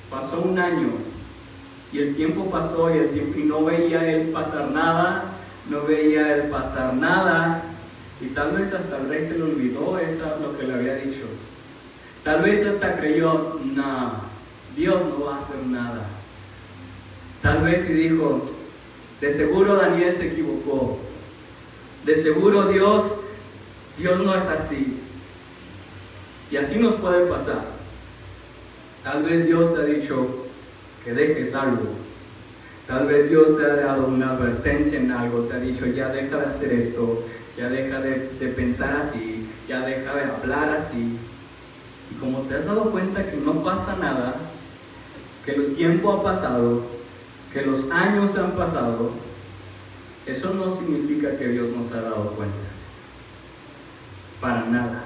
pasó 0.10 0.42
un 0.42 0.58
año 0.58 0.90
y 1.94 2.00
el 2.00 2.16
tiempo 2.16 2.50
pasó 2.50 2.94
y 2.94 2.98
el 2.98 3.10
tiempo 3.12 3.38
y 3.38 3.44
no 3.44 3.64
veía 3.66 4.10
él 4.12 4.30
pasar 4.30 4.72
nada, 4.72 5.26
no 5.70 5.84
veía 5.84 6.36
él 6.36 6.50
pasar 6.50 6.96
nada, 6.96 7.64
y 8.20 8.28
tal 8.28 8.52
vez 8.52 8.74
hasta 8.74 8.98
el 8.98 9.10
rey 9.10 9.28
se 9.28 9.38
le 9.38 9.44
olvidó 9.44 10.00
eso 10.00 10.26
lo 10.42 10.58
que 10.58 10.66
le 10.66 10.74
había 10.74 10.96
dicho. 10.96 11.26
Tal 12.24 12.42
vez 12.42 12.66
hasta 12.66 12.98
creyó, 12.98 13.60
no, 13.64 14.12
Dios 14.76 15.02
no 15.06 15.26
va 15.26 15.36
a 15.36 15.40
hacer 15.40 15.66
nada. 15.68 16.19
Tal 17.42 17.64
vez 17.64 17.90
y 17.90 17.94
dijo, 17.94 18.46
de 19.22 19.34
seguro 19.34 19.76
Daniel 19.76 20.14
se 20.14 20.28
equivocó. 20.28 20.98
De 22.06 22.16
seguro 22.16 22.68
Dios, 22.68 23.20
Dios 23.98 24.20
no 24.20 24.36
es 24.36 24.46
así. 24.46 24.98
Y 26.52 26.58
así 26.58 26.78
nos 26.80 26.96
puede 26.96 27.28
pasar. 27.28 27.66
Tal 29.04 29.24
vez 29.24 29.46
Dios 29.46 29.74
te 29.74 29.82
ha 29.82 29.86
dicho 29.86 30.46
que 31.04 31.14
dejes 31.14 31.54
algo. 31.56 31.90
Tal 32.88 33.06
vez 33.06 33.30
Dios 33.30 33.56
te 33.58 33.66
ha 33.66 33.76
dado 33.76 34.08
una 34.08 34.32
advertencia 34.32 35.00
en 35.00 35.12
algo, 35.12 35.42
te 35.44 35.54
ha 35.54 35.60
dicho, 35.60 35.86
ya 35.86 36.10
deja 36.10 36.38
de 36.38 36.46
hacer 36.48 36.74
esto, 36.74 37.24
ya 37.56 37.70
deja 37.70 38.02
de, 38.02 38.32
de 38.40 38.48
pensar 38.48 38.96
así, 38.96 39.48
ya 39.68 39.82
deja 39.82 40.16
de 40.16 40.24
hablar 40.24 40.70
así. 40.76 41.18
Y 42.12 42.16
como 42.20 42.40
te 42.42 42.56
has 42.56 42.66
dado 42.66 42.86
cuenta 42.86 43.30
que 43.30 43.38
no 43.38 43.64
pasa 43.64 43.96
nada, 44.02 44.36
que 45.46 45.52
el 45.52 45.76
tiempo 45.76 46.12
ha 46.12 46.24
pasado, 46.24 46.99
que 47.54 47.62
los 47.64 47.90
años 47.90 48.38
han 48.38 48.52
pasado, 48.52 49.12
eso 50.26 50.54
no 50.54 50.76
significa 50.76 51.38
que 51.38 51.48
Dios 51.48 51.68
nos 51.76 51.92
ha 51.92 52.02
dado 52.02 52.32
cuenta. 52.32 52.56
Para 54.40 54.66
nada. 54.66 55.06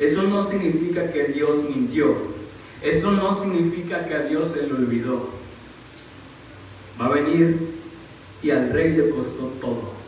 Eso 0.00 0.24
no 0.24 0.42
significa 0.42 1.12
que 1.12 1.24
Dios 1.24 1.62
mintió. 1.62 2.16
Eso 2.82 3.12
no 3.12 3.34
significa 3.34 4.04
que 4.06 4.14
a 4.14 4.22
Dios 4.22 4.52
se 4.52 4.66
le 4.66 4.72
olvidó. 4.72 5.28
Va 7.00 7.06
a 7.06 7.10
venir 7.10 7.80
y 8.42 8.50
al 8.50 8.70
rey 8.70 8.92
le 8.92 9.10
costó 9.10 9.52
todo. 9.60 10.00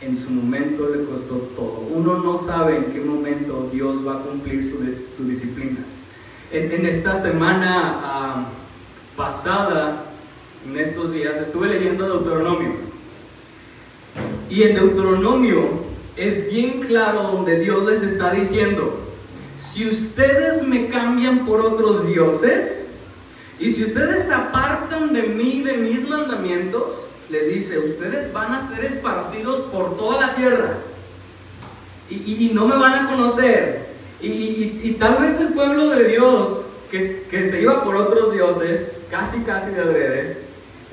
En 0.00 0.16
su 0.16 0.30
momento 0.30 0.88
le 0.94 1.04
costó 1.04 1.36
todo. 1.56 1.86
Uno 1.94 2.18
no 2.18 2.36
sabe 2.36 2.76
en 2.76 2.84
qué 2.86 3.00
momento 3.00 3.70
Dios 3.72 4.06
va 4.06 4.18
a 4.18 4.22
cumplir 4.22 4.68
su, 4.68 5.24
disciplina. 5.24 5.80
En, 6.50 6.84
esta 6.84 7.20
semana... 7.20 8.00
Ah, 8.02 8.48
pasada, 9.22 10.02
en 10.66 10.78
estos 10.78 11.12
días, 11.12 11.36
estuve 11.36 11.68
leyendo 11.68 12.08
Deuteronomio. 12.08 12.72
Y 14.50 14.64
en 14.64 14.74
Deuteronomio 14.74 15.68
es 16.16 16.50
bien 16.50 16.80
claro 16.80 17.22
donde 17.22 17.60
Dios 17.60 17.86
les 17.86 18.02
está 18.02 18.32
diciendo, 18.32 18.98
si 19.60 19.88
ustedes 19.88 20.66
me 20.66 20.88
cambian 20.88 21.46
por 21.46 21.60
otros 21.60 22.04
dioses, 22.04 22.88
y 23.60 23.70
si 23.70 23.84
ustedes 23.84 24.28
apartan 24.30 25.12
de 25.12 25.22
mí, 25.22 25.62
de 25.62 25.74
mis 25.76 26.08
mandamientos, 26.08 27.06
le 27.30 27.46
dice, 27.46 27.78
ustedes 27.78 28.32
van 28.32 28.52
a 28.52 28.68
ser 28.68 28.84
esparcidos 28.84 29.60
por 29.72 29.96
toda 29.96 30.20
la 30.20 30.34
tierra. 30.34 30.78
Y, 32.10 32.50
no 32.52 32.66
me 32.66 32.76
van 32.76 33.06
a 33.06 33.10
conocer. 33.10 33.86
Y, 34.20 34.96
tal 34.98 35.22
vez 35.22 35.38
el 35.40 35.50
pueblo 35.50 35.90
de 35.90 36.08
Dios, 36.08 36.64
que 36.90 37.30
se 37.30 37.62
iba 37.62 37.84
por 37.84 37.96
otros 37.96 38.34
dioses, 38.34 38.98
casi, 39.12 39.40
casi 39.40 39.70
de 39.70 39.80
adrede. 39.80 40.38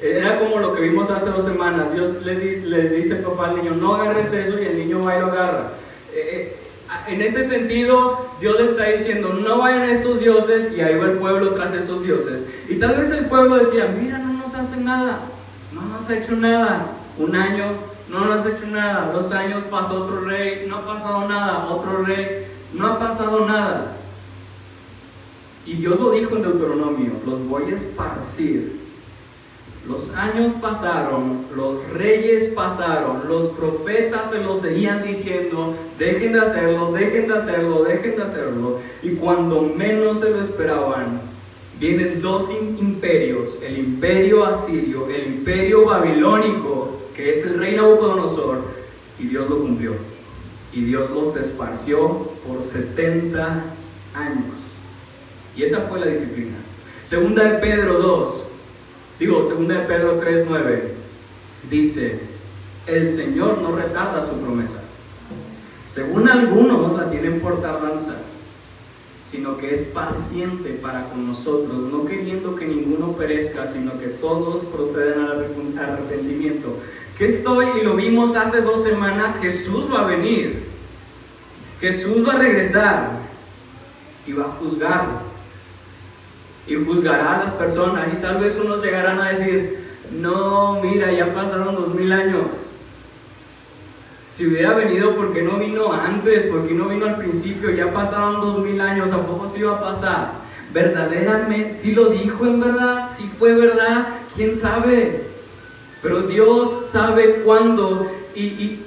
Era 0.01 0.39
como 0.39 0.59
lo 0.59 0.75
que 0.75 0.81
vimos 0.81 1.09
hace 1.09 1.29
dos 1.29 1.45
semanas. 1.45 1.93
Dios 1.93 2.23
les, 2.23 2.39
dice, 2.39 2.65
les 2.65 2.91
dice 2.91 3.15
papá 3.15 3.49
al 3.49 3.55
niño, 3.55 3.71
no 3.71 3.95
agarres 3.95 4.31
eso 4.33 4.61
y 4.61 4.65
el 4.65 4.77
niño 4.77 5.03
va 5.03 5.17
y 5.17 5.21
lo 5.21 5.27
agarra. 5.27 5.71
Eh, 6.13 6.53
eh, 6.53 6.55
en 7.07 7.21
ese 7.21 7.45
sentido, 7.45 8.29
Dios 8.41 8.59
le 8.59 8.65
está 8.65 8.85
diciendo, 8.85 9.29
no 9.33 9.59
vayan 9.59 9.89
estos 9.89 10.19
dioses 10.19 10.73
y 10.75 10.81
ahí 10.81 10.97
va 10.97 11.05
el 11.05 11.17
pueblo 11.17 11.53
tras 11.53 11.73
esos 11.73 12.03
dioses. 12.03 12.45
Y 12.67 12.75
tal 12.75 12.97
vez 12.97 13.09
el 13.11 13.25
pueblo 13.25 13.55
decía, 13.55 13.87
mira, 13.99 14.17
no 14.17 14.33
nos 14.33 14.53
hace 14.53 14.77
nada, 14.77 15.19
no 15.73 15.81
nos 15.81 16.09
ha 16.09 16.17
hecho 16.17 16.33
nada. 16.33 16.87
Un 17.17 17.35
año, 17.35 17.65
no 18.09 18.25
nos 18.25 18.45
ha 18.45 18.49
hecho 18.49 18.67
nada. 18.67 19.11
Dos 19.13 19.31
años 19.31 19.63
pasó 19.71 20.03
otro 20.03 20.21
rey, 20.21 20.65
no 20.67 20.77
ha 20.77 20.85
pasado 20.85 21.27
nada. 21.27 21.67
Otro 21.69 22.03
rey, 22.03 22.47
no 22.73 22.87
ha 22.87 22.99
pasado 22.99 23.45
nada. 23.45 23.93
Y 25.69 25.75
Dios 25.75 25.99
lo 25.99 26.09
dijo 26.09 26.35
en 26.35 26.41
Deuteronomio, 26.41 27.11
los 27.27 27.47
voy 27.47 27.71
a 27.71 27.75
esparcir. 27.75 28.79
Los 29.87 30.09
años 30.15 30.51
pasaron, 30.59 31.45
los 31.55 31.87
reyes 31.91 32.49
pasaron, 32.55 33.27
los 33.27 33.49
profetas 33.49 34.31
se 34.31 34.43
lo 34.43 34.59
seguían 34.59 35.03
diciendo, 35.03 35.75
dejen 35.99 36.33
de 36.33 36.39
hacerlo, 36.39 36.91
dejen 36.91 37.27
de 37.27 37.35
hacerlo, 37.35 37.83
dejen 37.83 38.15
de 38.15 38.23
hacerlo. 38.23 38.79
Y 39.03 39.11
cuando 39.11 39.61
menos 39.61 40.21
se 40.21 40.31
lo 40.31 40.41
esperaban, 40.41 41.21
vienen 41.79 42.19
dos 42.19 42.49
imperios, 42.49 43.59
el 43.61 43.77
imperio 43.77 44.45
asirio, 44.45 45.07
el 45.07 45.35
imperio 45.35 45.85
babilónico, 45.85 46.97
que 47.15 47.37
es 47.37 47.45
el 47.45 47.59
rey 47.59 47.75
Nabucodonosor, 47.75 48.63
y 49.19 49.27
Dios 49.27 49.47
lo 49.47 49.59
cumplió. 49.59 49.93
Y 50.73 50.85
Dios 50.85 51.11
los 51.11 51.35
esparció 51.35 52.31
por 52.47 52.63
70 52.63 53.65
años. 54.15 54.58
Y 55.59 55.63
esa 55.63 55.81
fue 55.81 55.99
la 55.99 56.05
disciplina. 56.05 56.55
Segunda 57.03 57.43
de 57.43 57.57
Pedro 57.57 57.99
2, 57.99 58.43
digo, 59.19 59.45
segunda 59.45 59.73
de 59.75 59.87
Pedro 59.87 60.13
3, 60.13 60.45
9, 60.47 60.93
dice, 61.69 62.19
el 62.87 63.05
Señor 63.05 63.57
no 63.61 63.75
retarda 63.75 64.25
su 64.25 64.37
promesa. 64.37 64.79
Según 65.93 66.29
algunos 66.29 66.97
la 66.97 67.11
tienen 67.11 67.41
por 67.41 67.61
tardanza, 67.61 68.13
sino 69.29 69.57
que 69.57 69.73
es 69.73 69.81
paciente 69.81 70.79
para 70.81 71.09
con 71.09 71.27
nosotros, 71.27 71.91
no 71.91 72.05
queriendo 72.05 72.55
que 72.55 72.65
ninguno 72.65 73.11
perezca, 73.17 73.67
sino 73.67 73.99
que 73.99 74.07
todos 74.07 74.63
procedan 74.63 75.25
al 75.25 75.49
arrepentimiento. 75.77 76.77
Que 77.17 77.27
estoy, 77.27 77.81
y 77.81 77.83
lo 77.83 77.97
vimos 77.97 78.37
hace 78.37 78.61
dos 78.61 78.83
semanas, 78.83 79.37
Jesús 79.41 79.93
va 79.93 80.03
a 80.03 80.07
venir. 80.07 80.63
Jesús 81.81 82.25
va 82.25 82.35
a 82.35 82.39
regresar 82.39 83.09
y 84.25 84.31
va 84.31 84.45
a 84.45 84.51
juzgar 84.51 85.28
y 86.69 86.75
juzgará 86.75 87.35
a 87.39 87.43
las 87.45 87.53
personas 87.53 88.07
y 88.13 88.21
tal 88.21 88.37
vez 88.37 88.55
unos 88.63 88.83
llegarán 88.83 89.19
a 89.19 89.29
decir, 89.29 89.79
no, 90.11 90.79
mira, 90.81 91.11
ya 91.11 91.33
pasaron 91.33 91.75
dos 91.75 91.95
mil 91.95 92.11
años. 92.11 92.45
Si 94.35 94.45
hubiera 94.45 94.73
venido, 94.73 95.15
¿por 95.15 95.33
qué 95.33 95.41
no 95.41 95.57
vino 95.57 95.91
antes? 95.91 96.45
¿Por 96.45 96.67
qué 96.67 96.75
no 96.75 96.85
vino 96.85 97.07
al 97.07 97.17
principio? 97.17 97.71
Ya 97.71 97.91
pasaron 97.91 98.39
dos 98.39 98.59
mil 98.59 98.79
años, 98.79 99.11
¿a 99.11 99.25
poco 99.25 99.47
sí 99.47 99.59
iba 99.59 99.73
a 99.73 99.81
pasar? 99.81 100.31
Verdaderamente, 100.71 101.73
si 101.73 101.91
lo 101.93 102.05
dijo 102.05 102.45
en 102.45 102.59
verdad, 102.59 103.09
si 103.11 103.23
fue 103.23 103.55
verdad, 103.55 104.07
quién 104.35 104.53
sabe. 104.53 105.23
Pero 106.03 106.21
Dios 106.21 106.87
sabe 106.91 107.41
cuándo 107.43 108.09
y, 108.35 108.43
y, 108.43 108.85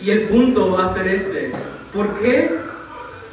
y 0.00 0.10
el 0.10 0.22
punto 0.22 0.72
va 0.72 0.84
a 0.84 0.94
ser 0.94 1.06
este. 1.08 1.52
¿Por 1.92 2.08
qué? 2.14 2.58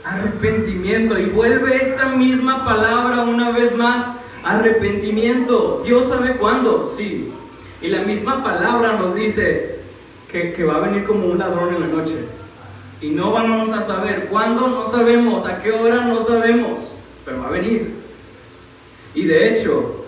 Arrepentimiento. 0.03 1.17
Y 1.19 1.25
vuelve 1.25 1.75
esta 1.75 2.09
misma 2.09 2.65
palabra 2.65 3.21
una 3.21 3.51
vez 3.51 3.75
más. 3.75 4.05
Arrepentimiento. 4.43 5.81
Dios 5.83 6.07
sabe 6.07 6.37
cuándo, 6.37 6.83
sí. 6.97 7.31
Y 7.81 7.87
la 7.87 8.01
misma 8.01 8.43
palabra 8.43 8.93
nos 8.93 9.15
dice 9.15 9.79
que, 10.31 10.63
va 10.63 10.77
a 10.77 10.87
venir 10.87 11.03
como 11.03 11.27
un 11.27 11.39
ladrón 11.39 11.75
en 11.75 11.81
la 11.81 11.87
noche. 11.87 12.15
Y 13.01 13.09
no 13.09 13.31
vamos 13.31 13.71
a 13.71 13.81
saber 13.81 14.27
cuándo, 14.29 14.67
no 14.67 14.85
sabemos, 14.85 15.45
a 15.45 15.61
qué 15.61 15.71
hora, 15.71 16.05
no 16.05 16.21
sabemos, 16.21 16.91
pero 17.25 17.39
va 17.39 17.47
a 17.47 17.51
venir. 17.51 17.95
Y 19.13 19.25
de 19.25 19.49
hecho, 19.49 20.05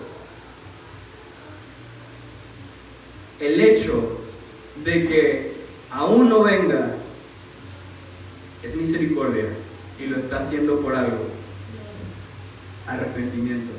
el 3.40 3.60
hecho 3.60 4.20
de 4.84 5.08
que 5.08 5.54
aún 5.92 6.30
no 6.30 6.44
venga 6.44 6.96
es 8.62 8.76
misericordia 8.76 9.46
y 10.00 10.08
lo 10.08 10.18
está 10.18 10.40
haciendo 10.40 10.80
por 10.80 10.96
algo. 10.96 11.28
Arrepentimiento. 12.88 13.72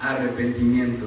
Arrepentimiento. 0.00 1.06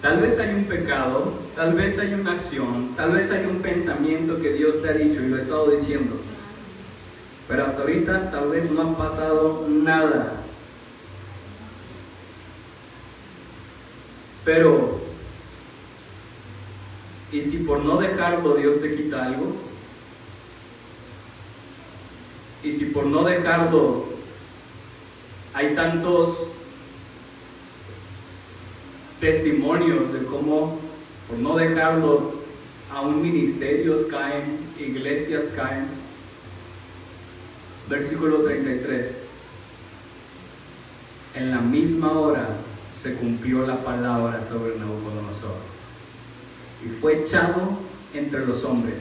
Tal 0.00 0.20
vez 0.20 0.38
hay 0.38 0.54
un 0.54 0.64
pecado, 0.64 1.32
tal 1.56 1.74
vez 1.74 1.98
hay 1.98 2.14
una 2.14 2.32
acción, 2.32 2.94
tal 2.96 3.12
vez 3.12 3.32
hay 3.32 3.46
un 3.46 3.56
pensamiento 3.56 4.40
que 4.40 4.52
Dios 4.52 4.80
te 4.80 4.88
ha 4.88 4.92
dicho 4.92 5.20
y 5.20 5.28
lo 5.28 5.36
ha 5.36 5.40
estado 5.40 5.70
diciendo. 5.70 6.16
Pero 7.48 7.66
hasta 7.66 7.80
ahorita 7.80 8.30
tal 8.30 8.50
vez 8.50 8.70
no 8.70 8.82
ha 8.82 8.96
pasado 8.96 9.66
nada. 9.68 10.34
Pero, 14.44 15.00
¿y 17.32 17.42
si 17.42 17.58
por 17.58 17.84
no 17.84 17.96
dejarlo 17.96 18.54
Dios 18.54 18.80
te 18.80 18.94
quita 18.94 19.24
algo? 19.24 19.67
Y 22.62 22.72
si 22.72 22.86
por 22.86 23.06
no 23.06 23.24
dejarlo 23.24 24.06
hay 25.54 25.74
tantos 25.74 26.52
testimonios 29.20 30.12
de 30.12 30.24
cómo, 30.26 30.78
por 31.28 31.38
no 31.38 31.56
dejarlo, 31.56 32.34
aún 32.92 33.22
ministerios 33.22 34.02
caen, 34.06 34.58
iglesias 34.78 35.44
caen. 35.56 35.86
Versículo 37.88 38.42
33. 38.42 39.24
En 41.34 41.50
la 41.50 41.60
misma 41.60 42.12
hora 42.12 42.48
se 43.00 43.14
cumplió 43.14 43.66
la 43.66 43.82
palabra 43.84 44.42
sobre 44.46 44.78
Nabucodonosor. 44.78 45.56
Y 46.84 46.88
fue 46.88 47.22
echado 47.22 47.78
entre 48.14 48.46
los 48.46 48.64
hombres. 48.64 48.96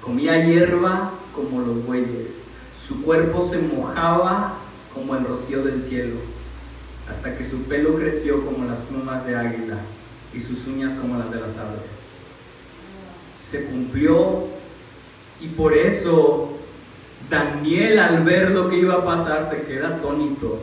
Comía 0.00 0.44
hierba 0.44 1.12
como 1.34 1.60
los 1.60 1.84
bueyes. 1.86 2.41
Su 2.86 3.02
cuerpo 3.02 3.46
se 3.46 3.58
mojaba 3.58 4.54
como 4.92 5.16
el 5.16 5.24
rocío 5.24 5.62
del 5.62 5.80
cielo, 5.80 6.16
hasta 7.08 7.36
que 7.36 7.44
su 7.44 7.62
pelo 7.62 7.94
creció 7.96 8.44
como 8.44 8.64
las 8.64 8.80
plumas 8.80 9.24
de 9.26 9.36
águila 9.36 9.78
y 10.34 10.40
sus 10.40 10.66
uñas 10.66 10.92
como 10.94 11.18
las 11.18 11.30
de 11.30 11.40
las 11.40 11.56
aves. 11.58 11.80
Se 13.40 13.64
cumplió 13.66 14.48
y 15.40 15.48
por 15.48 15.74
eso 15.74 16.58
Daniel 17.30 17.98
al 17.98 18.24
ver 18.24 18.50
lo 18.50 18.68
que 18.68 18.78
iba 18.78 18.94
a 18.94 19.04
pasar 19.04 19.48
se 19.48 19.62
queda 19.62 19.88
atónito 19.88 20.60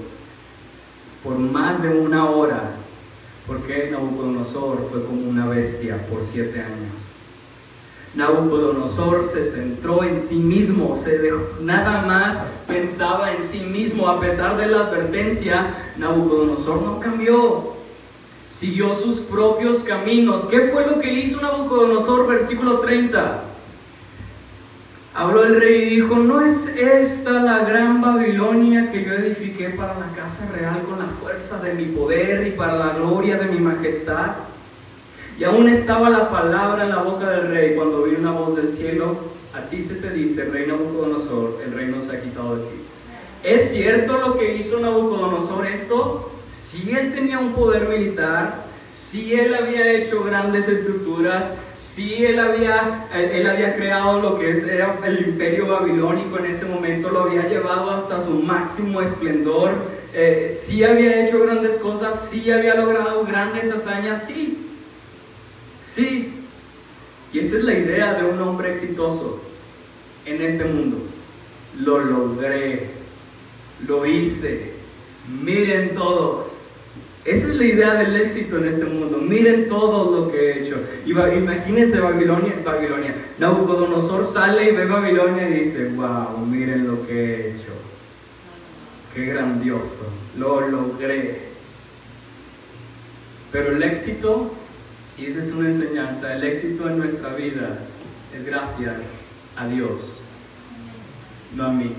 por 1.24 1.38
más 1.38 1.82
de 1.82 1.90
una 1.90 2.30
hora, 2.30 2.76
porque 3.46 3.90
Nabucodonosor 3.92 4.88
fue 4.90 5.04
como 5.06 5.30
una 5.30 5.48
bestia 5.48 5.98
por 6.08 6.24
siete 6.24 6.62
años. 6.62 7.09
Nabucodonosor 8.16 9.24
se 9.24 9.46
centró 9.46 10.04
en 10.04 10.20
sí 10.20 10.36
mismo, 10.36 10.98
se 10.98 11.32
nada 11.62 12.01
más 12.01 12.39
pensaba 12.68 13.34
en 13.34 13.44
sí 13.44 13.60
mismo. 13.60 14.08
A 14.08 14.20
pesar 14.20 14.58
de 14.58 14.68
la 14.68 14.80
advertencia, 14.80 15.75
Nabucodonosor 15.98 16.82
no 16.82 17.00
cambió, 17.00 17.74
siguió 18.50 18.94
sus 18.94 19.20
propios 19.20 19.84
caminos. 19.84 20.46
¿Qué 20.46 20.70
fue 20.74 20.88
lo 20.88 21.00
que 21.00 21.13
hizo 21.13 21.39
Nabucodonosor? 21.42 22.28
Versículo 22.28 22.80
30. 22.80 23.44
Habló 25.13 25.44
el 25.44 25.60
rey 25.60 25.84
y 25.84 25.89
dijo, 25.98 26.16
¿no 26.16 26.42
es 26.42 26.68
esta 26.68 27.32
la 27.32 27.60
gran 27.60 28.01
Babilonia 28.01 28.92
que 28.92 29.04
yo 29.04 29.13
edifiqué 29.13 29.70
para 29.70 29.94
la 30.00 30.08
casa 30.16 30.48
real 30.56 30.82
con 30.89 30.98
la 30.98 31.08
fuerza 31.08 31.60
de 31.60 31.74
mi 31.74 31.86
poder 31.86 32.48
y 32.48 32.51
para 32.51 32.75
la 32.75 32.94
gloria 32.94 33.38
de 33.38 33.46
mi 33.46 33.60
majestad? 33.60 34.32
Y 35.39 35.46
aún 35.46 35.69
estaba 35.69 36.10
la 36.10 36.29
palabra 36.29 36.84
en 36.84 36.89
la 36.89 37.01
boca 37.01 37.29
del 37.29 37.48
rey 37.48 37.74
cuando 37.74 38.03
vino 38.03 38.19
una 38.19 38.31
voz 38.34 38.58
del 38.58 38.67
cielo, 38.67 39.15
a 39.55 39.62
ti 39.69 39.81
se 39.81 39.96
te 39.96 40.10
dice, 40.10 40.43
rey 40.43 40.67
Nabucodonosor, 40.67 41.62
el 41.65 41.74
reino 41.74 42.01
se 42.01 42.17
ha 42.17 42.22
quitado 42.22 42.58
de 42.58 42.63
ti. 42.63 42.81
¿Es 43.46 43.72
cierto 43.72 44.17
lo 44.17 44.38
que 44.38 44.58
hizo 44.58 44.81
Nabucodonosor 44.81 45.65
esto? 45.67 46.29
Si 46.51 46.91
él 46.91 47.13
tenía 47.13 47.39
un 47.39 47.53
poder 47.53 47.88
militar, 47.88 48.65
si 48.91 49.34
él 49.34 49.55
había 49.55 49.89
hecho 49.93 50.25
grandes 50.25 50.67
estructuras, 50.67 51.53
si 51.77 52.25
él 52.25 52.38
había, 52.38 53.08
él, 53.15 53.48
había 53.48 53.77
creado 53.77 54.19
lo 54.19 54.38
que 54.38 54.51
era 54.51 54.98
el 55.05 55.25
imperio 55.25 55.67
babilónico 55.67 56.38
en 56.38 56.48
ese 56.48 56.65
momento, 56.65 57.12
lo 57.12 57.22
había 57.22 57.48
llevado 57.48 57.91
hasta 57.91 58.25
su 58.25 58.31
máximo 58.31 59.00
esplendor, 59.00 59.72
eh, 60.13 60.53
sí 60.53 60.84
había 60.84 61.25
hecho 61.25 61.39
grandes 61.39 61.77
cosas, 61.77 62.27
sí 62.29 62.51
había 62.51 62.75
logrado 62.75 63.24
grandes 63.24 63.72
hazañas, 63.72 64.25
sí, 64.27 64.69
sí. 65.93 66.34
Y 67.31 67.39
esa 67.39 67.58
es 67.58 67.63
la 67.63 67.74
idea 67.77 68.13
de 68.13 68.25
un 68.25 68.41
hombre 68.41 68.72
exitoso 68.72 69.41
en 70.25 70.41
este 70.41 70.65
mundo. 70.65 70.98
Lo 71.79 72.00
logré, 72.00 72.88
lo 73.88 74.05
hice, 74.05 74.74
miren 75.44 75.94
todos 75.94 76.59
esa 77.25 77.50
es 77.50 77.55
la 77.57 77.66
idea 77.66 77.94
del 77.96 78.16
éxito 78.16 78.57
en 78.57 78.66
este 78.66 78.85
mundo. 78.85 79.18
Miren 79.18 79.68
todo 79.68 80.09
lo 80.09 80.31
que 80.31 80.37
he 80.40 80.64
hecho. 80.64 80.77
Imagínense 81.05 82.00
Babilonia, 82.00 82.55
Babilonia. 82.66 83.14
Nabucodonosor 83.37 84.25
sale 84.25 84.72
y 84.72 84.75
ve 84.75 84.85
Babilonia 84.85 85.50
y 85.50 85.53
dice, 85.59 85.90
wow, 85.90 86.37
miren 86.46 86.87
lo 86.87 87.05
que 87.05 87.14
he 87.14 87.50
hecho. 87.51 87.74
Qué 89.14 89.25
grandioso. 89.25 90.07
Lo 90.37 90.61
logré. 90.61 91.50
Pero 93.51 93.74
el 93.74 93.83
éxito, 93.83 94.53
y 95.20 95.25
esa 95.25 95.40
es 95.40 95.51
una 95.51 95.70
enseñanza, 95.70 96.36
el 96.36 96.44
éxito 96.44 96.90
en 96.90 97.00
nuestra 97.00 97.34
vida 97.34 97.79
es 98.36 98.46
gracias 98.46 98.98
a 99.55 99.68
Dios, 99.68 100.00
no 101.55 101.66
a 101.66 101.72
mí. 101.72 101.94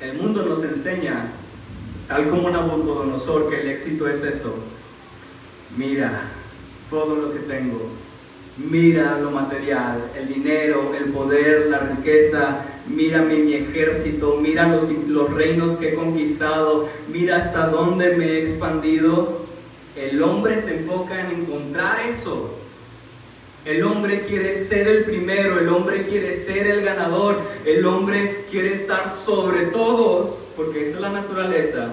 El 0.00 0.18
mundo 0.18 0.44
nos 0.44 0.62
enseña 0.62 1.32
Tal 2.08 2.30
como 2.30 2.50
Nabucodonosor, 2.50 3.50
que 3.50 3.62
el 3.62 3.70
éxito 3.70 4.08
es 4.08 4.22
eso. 4.22 4.54
Mira 5.76 6.22
todo 6.88 7.16
lo 7.16 7.32
que 7.32 7.40
tengo. 7.40 7.90
Mira 8.56 9.18
lo 9.20 9.32
material, 9.32 10.04
el 10.16 10.28
dinero, 10.28 10.92
el 10.96 11.06
poder, 11.06 11.66
la 11.68 11.80
riqueza. 11.80 12.58
Mira 12.86 13.22
mi, 13.22 13.54
ejército. 13.54 14.38
Mira 14.40 14.68
los, 14.68 14.88
los 15.08 15.34
reinos 15.34 15.72
que 15.78 15.88
he 15.88 15.94
conquistado. 15.94 16.88
Mira 17.12 17.38
hasta 17.38 17.66
dónde 17.66 18.16
me 18.16 18.26
he 18.26 18.40
expandido. 18.40 19.45
El 19.96 20.22
hombre 20.22 20.60
se 20.60 20.78
enfoca 20.78 21.20
en 21.20 21.42
encontrar 21.42 22.00
eso. 22.00 22.54
El 23.64 23.82
hombre 23.82 24.24
quiere 24.26 24.54
ser 24.54 24.86
el 24.86 25.04
primero, 25.04 25.58
el 25.58 25.68
hombre 25.68 26.04
quiere 26.04 26.32
ser 26.32 26.66
el 26.68 26.82
ganador, 26.82 27.40
el 27.64 27.84
hombre 27.84 28.44
quiere 28.50 28.74
estar 28.74 29.08
sobre 29.08 29.66
todos 29.66 30.46
porque 30.56 30.86
esa 30.86 30.96
es 30.96 31.00
la 31.00 31.10
naturaleza, 31.10 31.88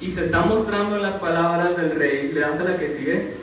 y 0.00 0.10
se 0.10 0.22
está 0.22 0.40
mostrando 0.40 0.96
en 0.96 1.02
las 1.02 1.14
palabras 1.14 1.76
del 1.76 1.92
rey, 1.92 2.30
le 2.32 2.40
das 2.40 2.60
la 2.60 2.76
que 2.76 2.88
sigue, 2.88 3.34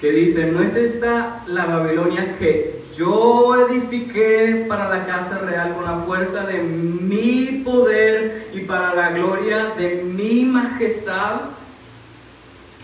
que 0.00 0.10
dice, 0.10 0.46
¿no 0.46 0.62
es 0.62 0.74
esta 0.74 1.42
la 1.46 1.66
Babilonia 1.66 2.36
que 2.38 2.82
yo 2.96 3.66
edifiqué 3.68 4.64
para 4.68 4.88
la 4.88 5.06
casa 5.06 5.38
real 5.38 5.74
con 5.74 5.84
la 5.84 6.04
fuerza 6.04 6.46
de 6.46 6.58
mi 6.58 7.62
poder 7.64 8.48
y 8.54 8.60
para 8.60 8.94
la 8.94 9.10
gloria 9.10 9.72
de 9.76 10.02
mi 10.04 10.44
majestad? 10.44 11.40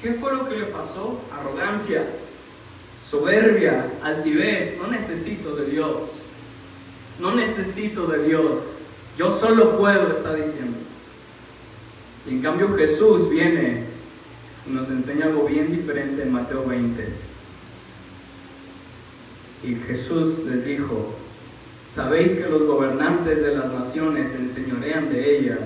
¿Qué 0.02 0.14
fue 0.14 0.34
lo 0.34 0.48
que 0.48 0.56
le 0.56 0.66
pasó? 0.66 1.20
Arrogancia, 1.38 2.04
soberbia, 3.08 3.86
altivez. 4.02 4.78
No 4.78 4.88
necesito 4.88 5.54
de 5.56 5.66
Dios. 5.66 6.10
No 7.18 7.34
necesito 7.34 8.06
de 8.06 8.24
Dios. 8.24 8.60
Yo 9.18 9.30
solo 9.30 9.76
puedo, 9.76 10.10
está 10.10 10.34
diciendo. 10.34 10.78
Y 12.26 12.30
en 12.30 12.42
cambio 12.42 12.74
Jesús 12.76 13.28
viene 13.28 13.84
y 14.66 14.70
nos 14.70 14.88
enseña 14.88 15.26
algo 15.26 15.46
bien 15.46 15.74
diferente 15.74 16.22
en 16.22 16.32
Mateo 16.32 16.64
20. 16.66 17.08
Y 19.64 19.74
Jesús 19.74 20.38
les 20.46 20.64
dijo, 20.64 21.14
sabéis 21.94 22.32
que 22.32 22.48
los 22.48 22.62
gobernantes 22.62 23.42
de 23.42 23.56
las 23.56 23.70
naciones 23.70 24.28
se 24.28 24.38
enseñorean 24.38 25.12
de 25.12 25.38
ellas 25.38 25.58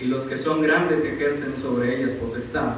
y 0.00 0.04
los 0.04 0.24
que 0.24 0.36
son 0.36 0.62
grandes 0.62 1.02
ejercen 1.02 1.54
sobre 1.60 1.98
ellas 1.98 2.12
potestad. 2.12 2.74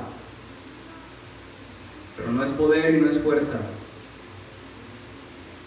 Pero 2.21 2.33
no 2.33 2.45
es 2.45 2.51
poder 2.51 2.95
y 2.95 3.01
no 3.01 3.09
es 3.09 3.19
fuerza. 3.19 3.61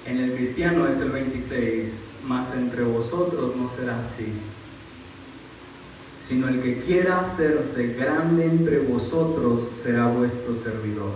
En 0.06 0.18
el 0.18 0.34
cristiano 0.34 0.88
es 0.88 1.00
el 1.00 1.12
26 1.12 2.04
mas 2.28 2.48
entre 2.56 2.84
vosotros 2.84 3.56
no 3.56 3.70
será 3.70 4.00
así, 4.00 4.28
sino 6.28 6.48
el 6.48 6.62
que 6.62 6.78
quiera 6.80 7.20
hacerse 7.20 7.88
grande 7.94 8.46
entre 8.46 8.80
vosotros 8.80 9.68
será 9.82 10.08
vuestro 10.08 10.56
servidor, 10.56 11.12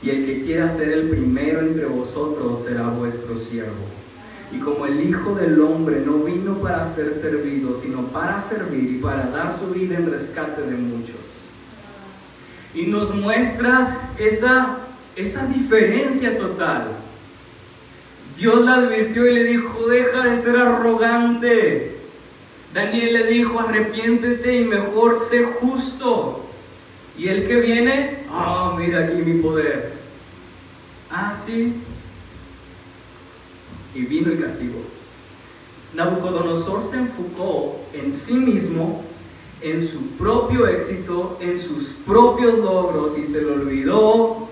y 0.00 0.10
el 0.10 0.26
que 0.26 0.44
quiera 0.44 0.70
ser 0.70 0.90
el 0.90 1.08
primero 1.08 1.60
entre 1.60 1.86
vosotros 1.86 2.62
será 2.64 2.88
vuestro 2.88 3.36
siervo. 3.36 3.98
Y 4.50 4.60
como 4.60 4.86
el 4.86 5.06
Hijo 5.06 5.34
del 5.34 5.60
Hombre 5.60 6.02
no 6.06 6.20
vino 6.20 6.54
para 6.58 6.94
ser 6.94 7.12
servido, 7.12 7.78
sino 7.82 8.06
para 8.06 8.40
servir 8.40 8.92
y 8.92 8.98
para 8.98 9.28
dar 9.28 9.54
su 9.58 9.66
vida 9.74 9.98
en 9.98 10.10
rescate 10.10 10.62
de 10.62 10.74
muchos. 10.74 11.27
Y 12.78 12.86
nos 12.86 13.14
muestra 13.14 14.12
esa, 14.18 14.78
esa 15.16 15.46
diferencia 15.46 16.38
total 16.38 16.92
Dios 18.38 18.64
le 18.64 18.70
advirtió 18.70 19.26
y 19.26 19.34
le 19.34 19.44
dijo, 19.44 19.88
deja 19.88 20.22
de 20.22 20.40
ser 20.40 20.56
arrogante. 20.56 21.96
Daniel 22.72 23.12
le 23.12 23.26
dijo, 23.26 23.58
arrepiéntete 23.58 24.60
y 24.60 24.64
mejor 24.64 25.18
sé 25.18 25.42
justo. 25.60 26.46
Y 27.18 27.26
el 27.26 27.48
que 27.48 27.56
viene, 27.56 28.18
ah, 28.30 28.76
mira 28.78 29.00
aquí 29.00 29.14
mi 29.14 29.42
poder. 29.42 29.92
Ah, 31.10 31.34
sí. 31.34 31.74
Y 33.92 34.02
vino 34.02 34.30
el 34.30 34.40
castigo. 34.40 34.84
Nabucodonosor 35.94 36.84
se 36.84 36.98
enfocó 36.98 37.80
en 37.92 38.12
sí 38.12 38.34
mismo, 38.34 39.04
en 39.60 39.86
su 39.86 40.00
propio 40.18 40.66
éxito, 40.66 41.36
en 41.40 41.58
sus 41.58 41.90
propios 42.06 42.58
logros 42.58 43.18
y 43.18 43.24
se 43.24 43.42
le 43.42 43.52
olvidó 43.52 44.48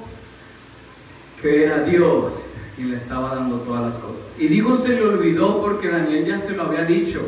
que 1.40 1.64
era 1.64 1.82
Dios 1.82 2.32
y 2.78 2.82
le 2.82 2.96
estaba 2.96 3.34
dando 3.34 3.58
todas 3.58 3.82
las 3.82 3.94
cosas. 3.94 4.22
Y 4.38 4.48
digo 4.48 4.74
se 4.74 4.90
le 4.90 5.02
olvidó 5.02 5.60
porque 5.60 5.88
Daniel 5.88 6.26
ya 6.26 6.38
se 6.38 6.52
lo 6.52 6.64
había 6.64 6.84
dicho. 6.84 7.22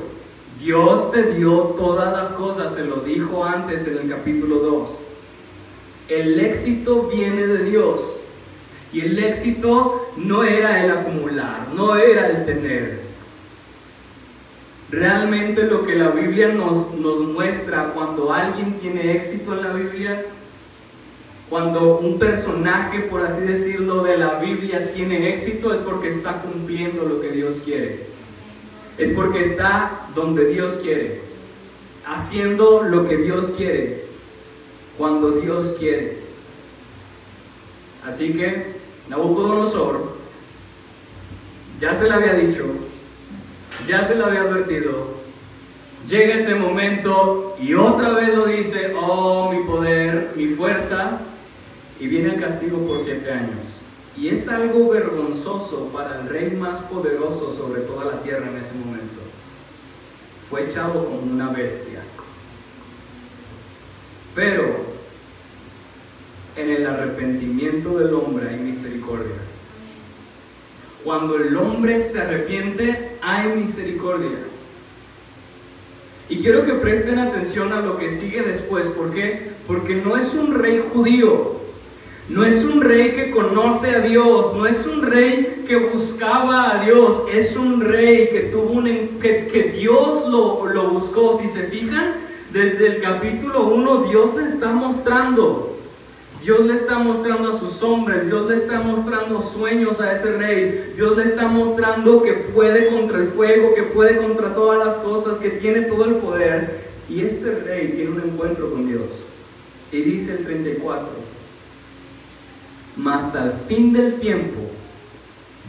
Dios 0.61 1.13
te 1.13 1.35
dio 1.35 1.75
todas 1.79 2.13
las 2.13 2.31
cosas, 2.31 2.75
se 2.75 2.85
lo 2.85 2.97
dijo 2.97 3.45
antes 3.45 3.87
en 3.87 3.99
el 3.99 4.09
capítulo 4.09 4.59
2. 4.59 4.89
El 6.09 6.41
éxito 6.41 7.05
viene 7.05 7.47
de 7.47 7.65
Dios. 7.65 8.21
Y 8.93 9.01
el 9.03 9.19
éxito 9.23 10.11
no 10.17 10.43
era 10.43 10.83
el 10.83 10.91
acumular, 10.91 11.69
no 11.75 11.95
era 11.97 12.29
el 12.31 12.47
tener. 12.47 13.08
Realmente 14.91 15.65
lo 15.65 15.85
que 15.87 15.97
la 15.97 16.09
Biblia 16.09 16.49
nos, 16.49 16.95
nos 16.95 17.21
muestra 17.21 17.93
cuando 17.95 18.33
alguien 18.33 18.75
tiene 18.81 19.13
éxito 19.13 19.53
en 19.53 19.63
la 19.63 19.73
Biblia, 19.73 20.25
cuando 21.51 21.99
un 21.99 22.19
personaje, 22.19 23.01
por 23.01 23.23
así 23.23 23.43
decirlo, 23.43 24.03
de 24.03 24.17
la 24.17 24.39
Biblia 24.39 24.93
tiene 24.95 25.31
éxito, 25.31 25.73
es 25.73 25.81
porque 25.81 26.09
está 26.09 26.41
cumpliendo 26.43 27.05
lo 27.05 27.21
que 27.21 27.31
Dios 27.31 27.61
quiere. 27.65 28.07
Es 28.97 29.11
porque 29.13 29.43
está 29.43 30.09
donde 30.15 30.47
Dios 30.47 30.81
quiere, 30.83 31.21
haciendo 32.07 32.83
lo 32.83 33.09
que 33.09 33.17
Dios 33.19 33.53
quiere, 33.57 34.05
cuando 34.97 35.33
Dios 35.33 35.77
quiere. 35.79 36.19
Así 38.07 38.33
que 38.33 38.79
Nabucodonosor 39.09 40.17
ya 41.81 41.95
se 41.95 42.09
le 42.09 42.15
había 42.15 42.35
dicho, 42.35 42.65
ya 43.89 44.05
se 44.05 44.15
le 44.15 44.23
había 44.23 44.43
advertido, 44.43 45.15
llega 46.09 46.35
ese 46.35 46.55
momento 46.55 47.57
y 47.59 47.73
otra 47.73 48.11
vez 48.11 48.35
lo 48.35 48.45
dice, 48.45 48.93
oh 49.01 49.51
mi 49.51 49.65
poder, 49.65 50.33
mi 50.37 50.49
fuerza, 50.49 51.19
y 51.99 52.07
viene 52.07 52.35
el 52.35 52.41
castigo 52.41 52.79
por 52.87 53.03
siete 53.03 53.33
años. 53.33 53.57
Y 54.15 54.29
es 54.29 54.47
algo 54.49 54.91
vergonzoso 54.91 55.91
para 55.93 56.21
el 56.21 56.29
rey 56.29 56.51
más 56.51 56.81
poderoso 56.81 57.55
sobre 57.57 57.81
toda 57.83 58.05
la 58.05 58.23
tierra 58.23 58.47
en 58.51 58.59
ese 58.59 58.75
momento. 58.75 59.23
Fue 60.51 60.65
echado 60.65 61.07
como 61.07 61.21
una 61.33 61.49
bestia. 61.51 62.03
Pero 64.35 64.65
en 66.57 66.71
el 66.71 66.87
arrepentimiento 66.87 67.99
del 67.99 68.13
hombre 68.15 68.51
hay 68.51 68.59
misericordia. 68.59 69.37
Cuando 71.05 71.37
el 71.37 71.57
hombre 71.57 72.01
se 72.01 72.21
arrepiente, 72.21 73.08
hay 73.29 73.61
misericordia. 73.61 74.39
Y 76.31 76.39
quiero 76.39 76.65
que 76.65 76.75
presten 76.75 77.19
atención 77.19 77.73
a 77.73 77.81
lo 77.81 77.99
que 77.99 78.11
sigue 78.11 78.43
después. 78.43 78.87
¿Por 78.87 79.13
qué? 79.13 79.53
Porque 79.67 79.97
no 79.97 80.17
es 80.17 80.35
un 80.35 80.55
rey 80.55 80.83
judío. 80.93 81.59
No 82.29 82.45
es 82.45 82.63
un 82.65 82.83
rey 82.83 83.13
que 83.13 83.31
conoce 83.31 83.97
a 83.97 84.01
Dios. 84.01 84.55
No 84.55 84.67
es 84.67 84.87
un 84.87 85.03
rey 85.03 85.65
que 85.67 85.77
buscaba 85.77 86.77
a 86.77 86.85
Dios. 86.85 87.23
Es 87.33 87.57
un 87.57 87.81
rey 87.81 88.29
que 88.29 88.41
tuvo 88.53 88.73
un, 88.73 88.85
que, 89.21 89.73
Dios 89.75 90.29
lo, 90.29 90.67
lo 90.67 90.91
buscó. 90.91 91.39
Si 91.41 91.49
se 91.49 91.65
fijan, 91.65 92.15
desde 92.53 92.97
el 92.97 93.03
capítulo 93.03 93.65
1 93.65 94.05
Dios 94.05 94.35
le 94.37 94.47
está 94.47 94.71
mostrando 94.71 95.78
Dios 96.43 96.67
le 96.67 96.75
está 96.75 96.99
mostrando 96.99 97.53
a 97.53 97.59
sus 97.59 97.83
hombres, 97.83 98.27
Dios 98.27 98.49
le 98.49 98.57
está 98.57 98.81
mostrando 98.81 99.43
sueños 99.43 100.01
a 100.01 100.13
ese 100.13 100.37
rey, 100.37 100.93
Dios 100.95 101.17
le 101.17 101.25
está 101.25 101.49
mostrando 101.49 102.23
que 102.23 102.33
puede 102.33 102.89
contra 102.89 103.19
el 103.19 103.29
fuego, 103.29 103.75
que 103.75 103.83
puede 103.83 104.19
contra 104.19 104.55
todas 104.55 104.79
las 104.87 104.97
cosas, 104.99 105.39
que 105.39 105.51
tiene 105.51 105.83
todo 105.83 106.05
el 106.05 106.17
poder. 106.17 106.89
Y 107.09 107.23
este 107.23 107.55
rey 107.57 107.93
tiene 107.97 108.11
un 108.11 108.23
encuentro 108.23 108.71
con 108.71 108.87
Dios. 108.87 109.11
Y 109.91 110.03
dice 110.03 110.33
el 110.33 110.45
34, 110.45 111.09
mas 112.97 113.35
al 113.35 113.55
fin 113.67 113.93
del 113.93 114.21
tiempo, 114.21 114.61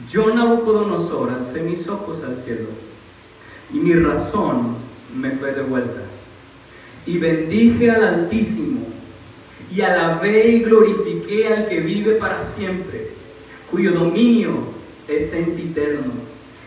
yo 0.09 0.33
Nabucodonosor 0.33 1.31
alcé 1.31 1.61
mis 1.61 1.87
ojos 1.87 2.23
al 2.23 2.35
cielo 2.35 2.67
y 3.73 3.77
mi 3.77 3.93
razón 3.93 4.75
me 5.15 5.31
fue 5.31 5.53
devuelta. 5.53 6.01
Y 7.05 7.17
bendije 7.17 7.89
al 7.91 8.03
Altísimo 8.03 8.98
y 9.71 9.81
alabé 9.81 10.47
y 10.47 10.59
glorifiqué 10.63 11.47
al 11.47 11.67
que 11.67 11.79
vive 11.79 12.15
para 12.15 12.41
siempre, 12.41 13.11
cuyo 13.69 13.91
dominio 13.91 14.51
es 15.07 15.29
sentiterno 15.29 16.13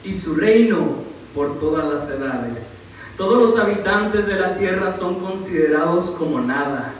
y 0.05 0.13
su 0.13 0.35
reino 0.35 1.03
por 1.35 1.59
todas 1.59 1.93
las 1.93 2.09
edades. 2.09 2.65
Todos 3.17 3.39
los 3.39 3.59
habitantes 3.59 4.27
de 4.27 4.37
la 4.37 4.57
tierra 4.57 4.93
son 4.93 5.21
considerados 5.21 6.11
como 6.11 6.41
nada, 6.41 6.95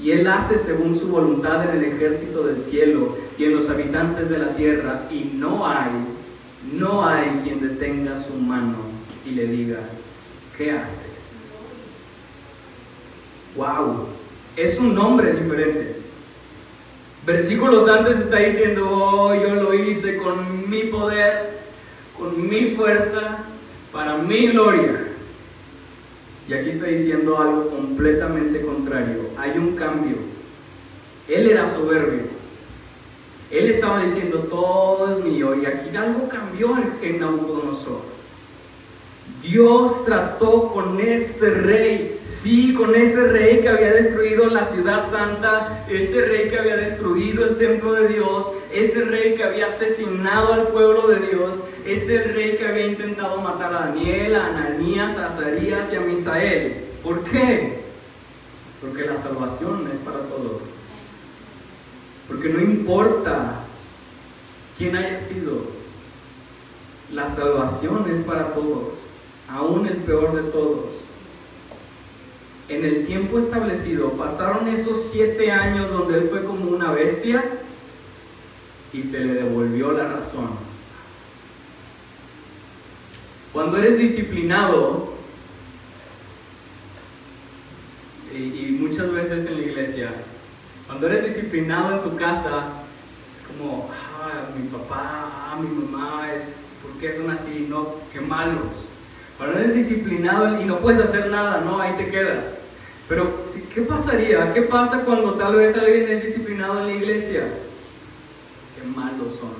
y 0.00 0.10
Él 0.10 0.26
hace 0.26 0.58
según 0.58 0.96
su 0.96 1.08
voluntad 1.08 1.68
en 1.68 1.76
el 1.76 1.84
ejército 1.84 2.42
del 2.44 2.60
cielo 2.60 3.16
y 3.38 3.44
en 3.44 3.54
los 3.54 3.68
habitantes 3.70 4.28
de 4.30 4.38
la 4.38 4.54
tierra, 4.56 5.06
y 5.10 5.32
no 5.34 5.66
hay, 5.66 5.90
no 6.72 7.06
hay 7.06 7.40
quien 7.44 7.60
detenga 7.60 8.20
su 8.20 8.34
mano 8.34 8.76
y 9.24 9.30
le 9.30 9.46
diga, 9.46 9.80
¿qué 10.56 10.72
haces? 10.72 11.00
¡Wow! 13.56 14.23
Es 14.56 14.78
un 14.78 14.94
nombre 14.94 15.32
diferente. 15.32 15.96
Versículos 17.26 17.88
antes 17.88 18.20
está 18.20 18.38
diciendo, 18.38 18.86
oh, 18.90 19.34
yo 19.34 19.54
lo 19.54 19.72
hice 19.74 20.18
con 20.18 20.68
mi 20.68 20.84
poder, 20.84 21.60
con 22.18 22.48
mi 22.48 22.74
fuerza, 22.76 23.38
para 23.92 24.18
mi 24.18 24.48
gloria. 24.48 25.04
Y 26.46 26.52
aquí 26.52 26.70
está 26.70 26.86
diciendo 26.86 27.38
algo 27.40 27.70
completamente 27.70 28.60
contrario. 28.60 29.30
Hay 29.38 29.56
un 29.56 29.74
cambio. 29.74 30.16
Él 31.28 31.48
era 31.48 31.66
soberbio. 31.68 32.34
Él 33.50 33.70
estaba 33.70 34.04
diciendo, 34.04 34.40
todo 34.40 35.10
es 35.10 35.24
mío. 35.24 35.54
Y 35.54 35.64
aquí 35.64 35.96
algo 35.96 36.28
cambió 36.28 36.76
en, 37.00 37.20
Nabucodonosor. 37.20 38.13
Dios 39.44 40.06
trató 40.06 40.72
con 40.72 40.98
este 41.00 41.50
rey, 41.50 42.18
sí, 42.24 42.72
con 42.72 42.94
ese 42.94 43.28
rey 43.28 43.60
que 43.60 43.68
había 43.68 43.92
destruido 43.92 44.46
la 44.46 44.64
ciudad 44.64 45.06
santa, 45.06 45.84
ese 45.86 46.24
rey 46.24 46.48
que 46.48 46.58
había 46.58 46.76
destruido 46.76 47.44
el 47.44 47.58
templo 47.58 47.92
de 47.92 48.08
Dios, 48.08 48.50
ese 48.72 49.04
rey 49.04 49.34
que 49.34 49.44
había 49.44 49.66
asesinado 49.66 50.54
al 50.54 50.68
pueblo 50.68 51.08
de 51.08 51.26
Dios, 51.26 51.56
ese 51.84 52.24
rey 52.24 52.56
que 52.56 52.66
había 52.66 52.86
intentado 52.86 53.38
matar 53.42 53.74
a 53.74 53.80
Daniel, 53.80 54.34
a 54.34 54.46
Ananías, 54.46 55.18
a 55.18 55.26
Azarías 55.26 55.92
y 55.92 55.96
a 55.96 56.00
Misael. 56.00 56.84
¿Por 57.02 57.22
qué? 57.24 57.80
Porque 58.80 59.04
la 59.04 59.18
salvación 59.18 59.90
es 59.92 59.98
para 59.98 60.20
todos. 60.20 60.62
Porque 62.28 62.48
no 62.48 62.62
importa 62.62 63.56
quién 64.78 64.96
haya 64.96 65.20
sido, 65.20 65.66
la 67.12 67.28
salvación 67.28 68.06
es 68.10 68.24
para 68.24 68.54
todos 68.54 69.03
aún 69.48 69.86
el 69.86 69.96
peor 69.98 70.34
de 70.34 70.50
todos. 70.50 71.04
En 72.68 72.84
el 72.84 73.06
tiempo 73.06 73.38
establecido 73.38 74.12
pasaron 74.12 74.68
esos 74.68 75.10
siete 75.10 75.50
años 75.50 75.90
donde 75.90 76.18
él 76.18 76.28
fue 76.30 76.44
como 76.44 76.70
una 76.70 76.92
bestia 76.92 77.44
y 78.92 79.02
se 79.02 79.20
le 79.20 79.34
devolvió 79.34 79.92
la 79.92 80.08
razón. 80.08 80.50
Cuando 83.52 83.76
eres 83.76 83.98
disciplinado, 83.98 85.12
y, 88.34 88.76
muchas 88.80 89.12
veces 89.12 89.46
en 89.46 89.60
la 89.60 89.66
iglesia, 89.66 90.10
cuando 90.86 91.06
eres 91.06 91.24
disciplinado 91.24 91.94
en 91.94 92.02
tu 92.02 92.16
casa, 92.16 92.64
es 93.32 93.46
como, 93.46 93.90
ah, 93.92 94.48
mi 94.58 94.68
papá, 94.68 95.52
ah, 95.52 95.58
mi 95.60 95.68
mamá, 95.68 96.32
es, 96.32 96.56
¿por 96.82 96.92
qué 97.00 97.16
son 97.16 97.30
así? 97.30 97.66
No, 97.68 97.94
qué 98.12 98.20
malos. 98.20 98.72
Cuando 99.38 99.58
eres 99.58 99.74
disciplinado 99.74 100.60
y 100.60 100.64
no 100.64 100.78
puedes 100.78 101.02
hacer 101.02 101.30
nada, 101.30 101.60
no, 101.60 101.80
ahí 101.80 101.94
te 101.96 102.08
quedas. 102.08 102.60
Pero, 103.08 103.38
¿qué 103.74 103.82
pasaría? 103.82 104.52
¿Qué 104.54 104.62
pasa 104.62 105.00
cuando 105.00 105.34
tal 105.34 105.56
vez 105.56 105.76
alguien 105.76 106.08
es 106.08 106.22
disciplinado 106.24 106.80
en 106.80 106.86
la 106.86 106.92
iglesia? 106.92 107.48
Qué 108.76 108.86
malos 108.88 109.36
son. 109.38 109.52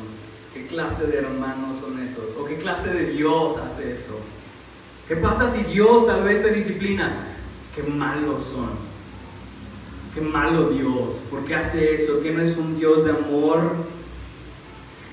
¿Qué 0.55 0.67
clase 0.67 1.07
de 1.07 1.19
hermanos 1.19 1.79
son 1.81 2.01
esos? 2.01 2.37
¿O 2.39 2.45
qué 2.45 2.57
clase 2.57 2.91
de 2.91 3.11
Dios 3.11 3.57
hace 3.59 3.93
eso? 3.93 4.19
¿Qué 5.09 5.17
pasa 5.17 5.51
si 5.51 5.63
Dios 5.65 6.07
tal 6.07 6.23
vez 6.23 6.43
te 6.43 6.53
disciplina? 6.53 7.13
Qué 7.75 7.83
malos 7.83 8.45
son. 8.45 8.71
Qué 10.15 10.21
malo 10.21 10.69
Dios. 10.69 11.17
¿Por 11.31 11.45
qué 11.45 11.57
hace 11.57 11.95
eso? 11.95 12.23
¿Que 12.23 12.31
no 12.31 12.41
es 12.41 12.57
un 12.57 12.79
Dios 12.79 13.05
de 13.05 13.11
amor? 13.11 13.73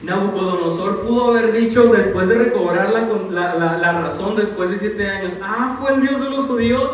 Nabucodonosor 0.04 1.02
pudo 1.02 1.32
haber 1.32 1.54
dicho 1.54 1.86
después 1.86 2.28
de 2.28 2.36
recobrar 2.36 2.92
la, 2.92 3.78
la, 3.78 4.02
razón 4.02 4.36
después 4.36 4.72
de 4.72 4.80
siete 4.80 5.08
años, 5.08 5.34
ah, 5.44 5.78
fue 5.80 5.94
el 5.94 6.02
Dios 6.02 6.20
de 6.24 6.30
los 6.30 6.46
judíos, 6.48 6.90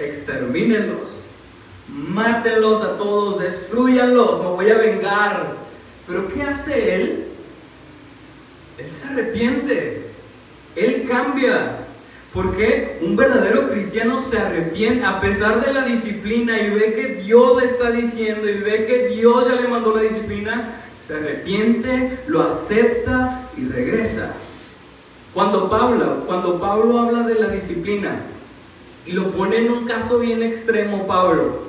extermínenlos, 0.00 1.22
mátenlos 1.86 2.82
a 2.82 2.96
todos, 2.96 3.40
destruyanlos, 3.40 4.40
me 4.40 4.48
voy 4.48 4.70
a 4.70 4.78
vengar. 4.78 5.54
Pero 6.08 6.28
¿qué 6.28 6.42
hace 6.42 6.94
él? 6.96 7.24
Él 8.78 8.92
se 8.92 9.08
arrepiente, 9.08 10.06
él 10.74 11.06
cambia. 11.08 11.76
Porque 12.32 12.98
un 13.02 13.16
verdadero 13.16 13.70
cristiano 13.70 14.20
se 14.20 14.38
arrepiente 14.38 15.04
a 15.04 15.20
pesar 15.20 15.64
de 15.64 15.72
la 15.72 15.84
disciplina 15.84 16.60
y 16.60 16.70
ve 16.70 16.92
que 16.94 17.22
Dios 17.22 17.60
le 17.60 17.68
está 17.68 17.90
diciendo 17.90 18.48
y 18.48 18.58
ve 18.58 18.86
que 18.86 19.08
Dios 19.08 19.48
ya 19.48 19.60
le 19.60 19.66
mandó 19.66 19.96
la 19.96 20.02
disciplina, 20.02 20.80
se 21.10 21.16
arrepiente, 21.16 22.20
lo 22.28 22.42
acepta 22.42 23.42
y 23.56 23.66
regresa. 23.66 24.32
Cuando 25.34 25.68
Pablo, 25.68 26.22
cuando 26.24 26.60
Pablo 26.60 27.00
habla 27.00 27.24
de 27.24 27.34
la 27.34 27.48
disciplina 27.48 28.20
y 29.04 29.12
lo 29.12 29.32
pone 29.32 29.56
en 29.56 29.72
un 29.72 29.86
caso 29.86 30.20
bien 30.20 30.40
extremo, 30.44 31.08
Pablo, 31.08 31.62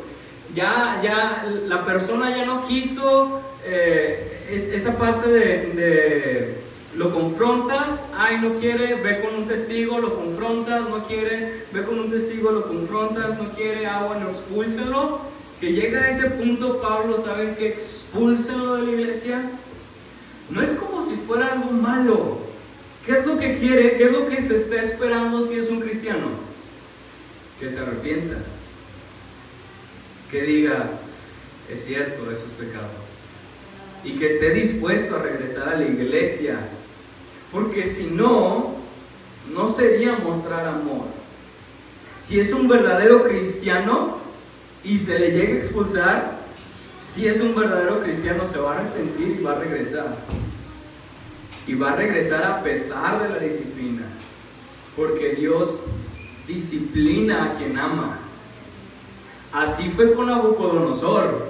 ya, 0.54 1.00
ya 1.04 1.44
la 1.66 1.86
persona 1.86 2.38
ya 2.38 2.46
no 2.46 2.68
quiso 2.68 3.42
eh, 3.66 4.46
esa 4.76 4.98
parte 5.00 5.28
de, 5.28 6.58
lo 6.96 7.12
confrontas, 7.12 8.04
ay 8.16 8.38
no 8.42 8.60
quiere, 8.60 8.94
ve 8.96 9.22
con 9.22 9.34
un 9.34 9.48
testigo, 9.48 9.98
lo 9.98 10.18
confrontas, 10.18 10.88
no 10.88 11.08
quiere, 11.08 11.66
ve 11.74 11.84
con 11.84 11.98
un 11.98 12.12
testigo, 12.12 12.52
lo 12.52 12.68
confrontas, 12.68 13.40
no 13.40 13.50
quiere, 13.54 13.88
ah 13.88 14.06
bueno, 14.08 14.30
expúlsenlo. 14.30 15.41
Que 15.62 15.74
llega 15.74 16.02
a 16.02 16.10
ese 16.10 16.28
punto, 16.32 16.82
Pablo, 16.82 17.24
¿saben 17.24 17.56
que 17.56 17.68
expúlsenlo 17.68 18.78
de 18.78 18.82
la 18.82 18.92
iglesia? 18.94 19.44
No 20.50 20.60
es 20.60 20.72
como 20.72 21.08
si 21.08 21.16
fuera 21.16 21.54
algo 21.54 21.70
malo. 21.70 22.40
¿Qué 23.06 23.20
es 23.20 23.26
lo 23.28 23.38
que 23.38 23.60
quiere? 23.60 23.96
¿Qué 23.96 24.06
es 24.06 24.12
lo 24.12 24.28
que 24.28 24.42
se 24.42 24.56
está 24.56 24.82
esperando 24.82 25.46
si 25.46 25.60
es 25.60 25.70
un 25.70 25.80
cristiano? 25.80 26.30
Que 27.60 27.70
se 27.70 27.80
arrepienta. 27.80 28.38
Que 30.32 30.42
diga, 30.42 30.90
es 31.72 31.86
cierto, 31.86 32.32
eso 32.32 32.44
es 32.48 32.54
pecado. 32.54 32.90
Y 34.04 34.14
que 34.14 34.34
esté 34.34 34.50
dispuesto 34.50 35.16
a 35.16 35.22
regresar 35.22 35.70
a 35.70 35.78
la 35.78 35.86
iglesia. 35.86 36.58
Porque 37.52 37.86
si 37.86 38.08
no, 38.08 38.78
no 39.54 39.68
sería 39.68 40.16
mostrar 40.16 40.66
amor. 40.66 41.06
Si 42.18 42.40
es 42.40 42.52
un 42.52 42.68
verdadero 42.68 43.24
cristiano 43.26 44.21
y 44.84 44.98
se 44.98 45.20
le 45.20 45.32
llega 45.32 45.54
a 45.54 45.58
expulsar, 45.58 46.32
si 47.14 47.28
es 47.28 47.42
un 47.42 47.54
verdadero 47.54 48.02
cristiano 48.02 48.48
se 48.48 48.58
va 48.58 48.74
a 48.74 48.80
arrepentir 48.80 49.38
y 49.40 49.44
va 49.44 49.54
a 49.54 49.60
regresar. 49.60 50.16
Y 51.68 51.76
va 51.76 51.92
a 51.92 51.96
regresar 51.96 52.44
a 52.44 52.64
pesar 52.64 53.22
de 53.22 53.30
la 53.30 53.38
disciplina. 53.38 54.04
Porque 54.96 55.36
Dios 55.36 55.82
disciplina 56.48 57.46
a 57.46 57.54
quien 57.56 57.78
ama. 57.78 58.18
Así 59.52 59.90
fue 59.90 60.14
con 60.14 60.28
Nabucodonosor. 60.28 61.50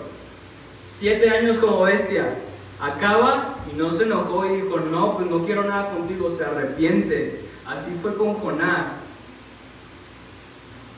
Siete 0.84 1.30
años 1.30 1.58
como 1.60 1.84
bestia. 1.84 2.36
Acaba 2.80 3.56
y 3.72 3.78
no 3.78 3.94
se 3.94 4.04
enojó 4.04 4.46
y 4.46 4.62
dijo, 4.62 4.80
no, 4.80 5.16
pues 5.16 5.30
no 5.30 5.46
quiero 5.46 5.64
nada 5.64 5.92
contigo, 5.92 6.32
se 6.32 6.44
arrepiente. 6.44 7.42
Así 7.66 7.92
fue 8.02 8.16
con 8.16 8.34
Jonás. 8.34 8.90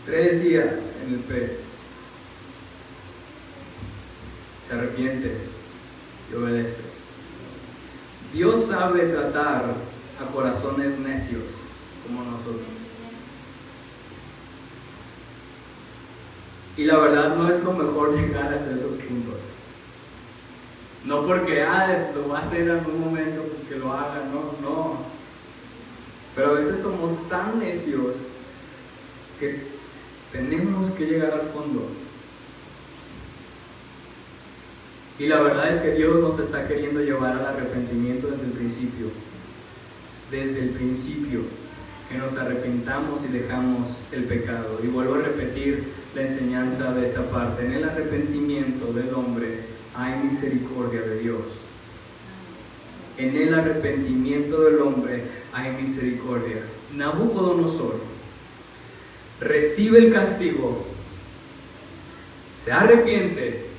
Tres 0.05 0.41
días 0.41 0.95
en 1.05 1.13
el 1.13 1.19
pez. 1.19 1.62
Se 4.67 4.73
arrepiente 4.73 5.37
y 6.31 6.35
obedece. 6.35 6.81
Dios 8.33 8.65
sabe 8.65 9.01
tratar 9.07 9.65
a 10.19 10.31
corazones 10.31 10.97
necios 10.99 11.43
como 12.05 12.23
nosotros. 12.23 12.67
Y 16.75 16.85
la 16.85 16.97
verdad 16.97 17.35
no 17.35 17.49
es 17.49 17.63
lo 17.63 17.73
mejor 17.73 18.15
llegar 18.15 18.51
hasta 18.51 18.73
esos 18.73 18.95
puntos. 18.95 19.35
No 21.05 21.27
porque, 21.27 21.61
ah, 21.61 22.11
lo 22.15 22.29
va 22.29 22.39
a 22.39 22.41
hacer 22.41 22.61
en 22.61 22.71
algún 22.71 22.99
momento, 22.99 23.43
pues 23.43 23.61
que 23.67 23.75
lo 23.75 23.93
haga, 23.93 24.23
no, 24.31 24.67
no. 24.67 24.97
Pero 26.35 26.51
a 26.51 26.53
veces 26.53 26.79
somos 26.79 27.29
tan 27.29 27.59
necios 27.59 28.15
que 29.39 29.61
tenemos 30.31 30.91
que 30.91 31.05
llegar 31.05 31.33
al 31.33 31.49
fondo. 31.49 31.87
Y 35.19 35.27
la 35.27 35.41
verdad 35.41 35.69
es 35.69 35.81
que 35.81 35.91
Dios 35.91 36.19
nos 36.19 36.39
está 36.39 36.67
queriendo 36.67 36.99
llevar 37.01 37.37
al 37.37 37.45
arrepentimiento 37.45 38.27
desde 38.27 38.45
el 38.45 38.51
principio. 38.51 39.07
Desde 40.31 40.59
el 40.61 40.69
principio, 40.69 41.41
que 42.09 42.17
nos 42.17 42.35
arrepentamos 42.35 43.21
y 43.23 43.31
dejamos 43.31 43.89
el 44.11 44.23
pecado. 44.23 44.79
Y 44.83 44.87
vuelvo 44.87 45.15
a 45.15 45.19
repetir 45.19 45.83
la 46.15 46.23
enseñanza 46.23 46.93
de 46.93 47.07
esta 47.07 47.29
parte. 47.29 47.65
En 47.65 47.73
el 47.73 47.83
arrepentimiento 47.83 48.91
del 48.93 49.13
hombre 49.13 49.59
hay 49.95 50.23
misericordia 50.23 51.01
de 51.01 51.19
Dios. 51.19 51.43
En 53.17 53.35
el 53.35 53.53
arrepentimiento 53.53 54.61
del 54.61 54.81
hombre 54.81 55.23
hay 55.51 55.71
misericordia. 55.73 56.63
Nabucodonosor 56.95 57.99
recibe 59.39 59.99
el 59.99 60.13
castigo, 60.13 60.85
se 62.63 62.71
arrepiente 62.71 63.72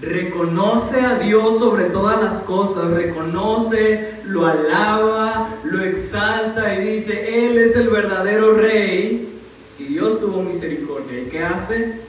reconoce 0.00 1.00
a 1.00 1.18
Dios 1.18 1.58
sobre 1.58 1.84
todas 1.84 2.22
las 2.22 2.40
cosas, 2.40 2.90
reconoce, 2.90 4.14
lo 4.24 4.46
alaba, 4.46 5.56
lo 5.64 5.82
exalta 5.82 6.74
y 6.74 6.94
dice, 6.94 7.46
Él 7.46 7.58
es 7.58 7.76
el 7.76 7.88
verdadero 7.88 8.54
rey 8.54 9.38
y 9.78 9.84
Dios 9.84 10.20
tuvo 10.20 10.42
misericordia. 10.42 11.20
¿Y 11.20 11.26
qué 11.26 11.44
hace? 11.44 12.00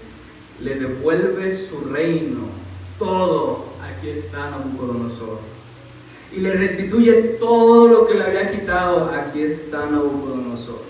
Le 0.62 0.76
devuelve 0.76 1.58
su 1.58 1.82
reino, 1.82 2.42
todo. 2.98 3.66
Aquí 3.82 4.10
está 4.10 4.50
Nabucodonosor. 4.50 5.40
Y 6.36 6.40
le 6.40 6.54
restituye 6.54 7.14
todo 7.40 7.88
lo 7.88 8.08
que 8.08 8.14
le 8.14 8.24
había 8.24 8.52
quitado. 8.52 9.12
Aquí 9.12 9.42
está 9.42 9.86
Nabucodonosor. 9.86 10.82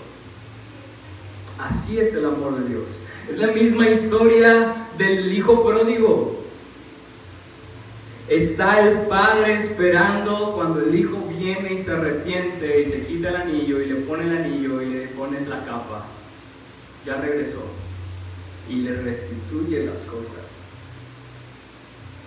Así 1.58 1.98
es 1.98 2.14
el 2.14 2.26
amor 2.26 2.60
de 2.60 2.68
Dios. 2.68 2.84
Es 3.30 3.38
la 3.38 3.48
misma 3.48 3.88
historia 3.88 4.88
del 4.98 5.32
hijo 5.32 5.64
pródigo. 5.64 6.41
Está 8.32 8.80
el 8.80 9.00
padre 9.08 9.56
esperando 9.56 10.52
cuando 10.54 10.80
el 10.80 10.94
hijo 10.94 11.18
viene 11.38 11.74
y 11.74 11.82
se 11.82 11.90
arrepiente 11.90 12.80
y 12.80 12.84
se 12.86 13.04
quita 13.04 13.28
el 13.28 13.36
anillo 13.36 13.78
y 13.78 13.84
le 13.84 13.96
pone 13.96 14.24
el 14.24 14.38
anillo 14.38 14.80
y 14.80 14.86
le 14.86 15.08
pones 15.08 15.46
la 15.48 15.62
capa. 15.66 16.06
Ya 17.04 17.16
regresó 17.16 17.62
y 18.70 18.76
le 18.76 18.94
restituye 19.02 19.84
las 19.84 19.98
cosas. 19.98 20.46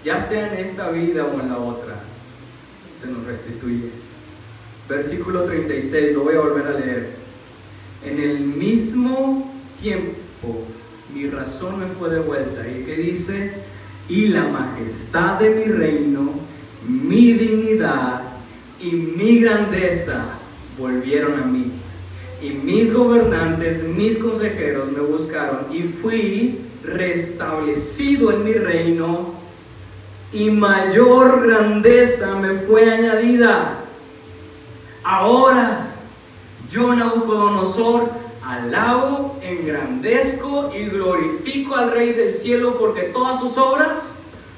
Ya 0.03 0.19
sea 0.19 0.53
en 0.53 0.63
esta 0.63 0.91
vida 0.91 1.25
o 1.25 1.41
en 1.41 1.49
la 1.49 1.57
otra, 1.57 1.95
se 3.01 3.07
nos 3.07 3.25
restituye. 3.25 3.89
Versículo 4.87 5.45
36, 5.45 6.13
lo 6.13 6.25
voy 6.25 6.35
a 6.35 6.41
volver 6.41 6.67
a 6.67 6.79
leer. 6.79 7.09
En 8.03 8.19
el 8.19 8.41
mismo 8.41 9.51
tiempo 9.81 10.67
mi 11.11 11.27
razón 11.31 11.79
me 11.79 11.87
fue 11.87 12.11
devuelta. 12.11 12.61
¿Y 12.69 12.83
qué 12.83 12.95
dice? 12.95 13.53
Y 14.07 14.27
la 14.27 14.43
majestad 14.43 15.39
de 15.39 15.49
mi 15.49 15.63
reino, 15.65 16.31
mi 16.87 17.33
dignidad 17.33 18.21
y 18.79 18.91
mi 18.91 19.39
grandeza 19.39 20.25
volvieron 20.77 21.41
a 21.41 21.45
mí. 21.45 21.71
Y 22.41 22.49
mis 22.49 22.93
gobernantes, 22.93 23.83
mis 23.83 24.17
consejeros 24.17 24.91
me 24.91 24.99
buscaron 24.99 25.65
y 25.71 25.83
fui 25.83 26.59
restablecido 26.83 28.31
en 28.31 28.43
mi 28.43 28.53
reino 28.53 29.33
y 30.31 30.51
mayor 30.51 31.47
grandeza 31.47 32.35
me 32.35 32.53
fue 32.59 32.91
añadida. 32.91 33.79
Ahora, 35.03 35.87
yo 36.69 36.93
Nabucodonosor, 36.93 38.09
alabo, 38.45 39.39
engrandezco 39.41 40.71
y 40.75 40.85
glorifico 40.85 41.75
al 41.75 41.91
Rey 41.91 42.13
del 42.13 42.33
cielo 42.33 42.77
porque 42.77 43.03
todas 43.03 43.39
sus 43.39 43.57
obras 43.57 44.13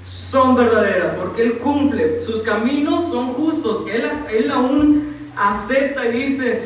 son 0.06 0.56
verdaderas, 0.56 1.14
porque 1.14 1.44
Él 1.44 1.58
cumple, 1.60 2.22
sus 2.22 2.44
caminos 2.44 3.10
son 3.10 3.34
justos. 3.34 3.88
Él, 3.90 4.10
él 4.30 4.52
aún 4.52 5.16
acepta 5.36 6.06
y 6.08 6.12
dice, 6.12 6.62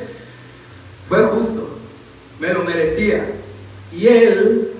fue 1.07 1.23
justo, 1.23 1.69
me 2.39 2.53
lo 2.53 2.63
merecía. 2.63 3.33
Y 3.91 4.07
Él 4.07 4.71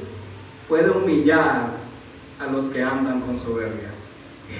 puede 0.68 0.90
humillar 0.90 1.70
a 2.40 2.52
los 2.52 2.66
que 2.66 2.82
andan 2.82 3.22
con 3.22 3.38
soberbia. 3.38 3.90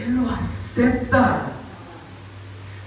Él 0.04 0.16
lo 0.16 0.30
acepta. 0.30 1.54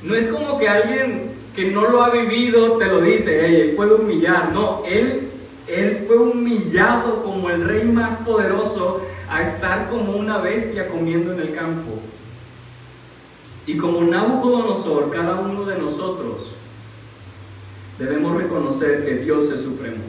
No 0.02 0.14
es 0.14 0.28
como 0.28 0.58
que 0.58 0.68
alguien 0.68 1.33
que 1.54 1.70
no 1.70 1.88
lo 1.88 2.02
ha 2.02 2.10
vivido 2.10 2.78
te 2.78 2.86
lo 2.86 3.00
dice, 3.00 3.62
él 3.62 3.70
puede 3.76 3.94
humillar. 3.94 4.52
No, 4.52 4.82
él, 4.86 5.30
él 5.68 6.04
fue 6.06 6.18
humillado 6.18 7.22
como 7.22 7.48
el 7.50 7.64
rey 7.64 7.84
más 7.84 8.16
poderoso 8.18 9.00
a 9.28 9.42
estar 9.42 9.88
como 9.88 10.12
una 10.16 10.38
bestia 10.38 10.88
comiendo 10.88 11.32
en 11.32 11.40
el 11.40 11.54
campo. 11.54 12.00
Y 13.66 13.76
como 13.76 14.02
Nabucodonosor, 14.02 15.10
cada 15.10 15.36
uno 15.36 15.64
de 15.64 15.78
nosotros 15.78 16.54
debemos 17.98 18.36
reconocer 18.36 19.04
que 19.04 19.16
Dios 19.16 19.50
es 19.50 19.62
supremo. 19.62 20.02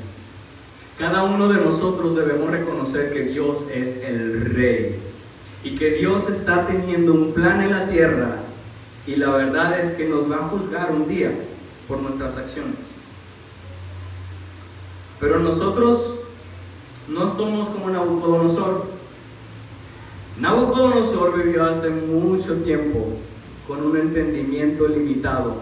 Cada 0.97 1.23
uno 1.23 1.47
de 1.49 1.61
nosotros 1.61 2.15
debemos 2.15 2.49
reconocer 2.49 3.13
que 3.13 3.21
Dios 3.21 3.65
es 3.73 4.03
el 4.03 4.55
rey 4.55 4.99
y 5.63 5.75
que 5.75 5.91
Dios 5.91 6.29
está 6.29 6.67
teniendo 6.67 7.13
un 7.13 7.33
plan 7.33 7.61
en 7.61 7.71
la 7.71 7.87
tierra 7.87 8.44
y 9.07 9.15
la 9.15 9.29
verdad 9.29 9.79
es 9.79 9.93
que 9.93 10.07
nos 10.07 10.29
va 10.31 10.37
a 10.37 10.49
juzgar 10.49 10.91
un 10.91 11.07
día 11.07 11.31
por 11.87 11.99
nuestras 11.99 12.37
acciones. 12.37 12.75
Pero 15.19 15.39
nosotros 15.39 16.15
no 17.07 17.35
somos 17.35 17.69
como 17.69 17.89
Nabucodonosor. 17.89 18.85
Nabucodonosor 20.39 21.43
vivió 21.43 21.65
hace 21.65 21.89
mucho 21.89 22.55
tiempo 22.57 23.13
con 23.67 23.83
un 23.83 23.97
entendimiento 23.97 24.87
limitado 24.87 25.55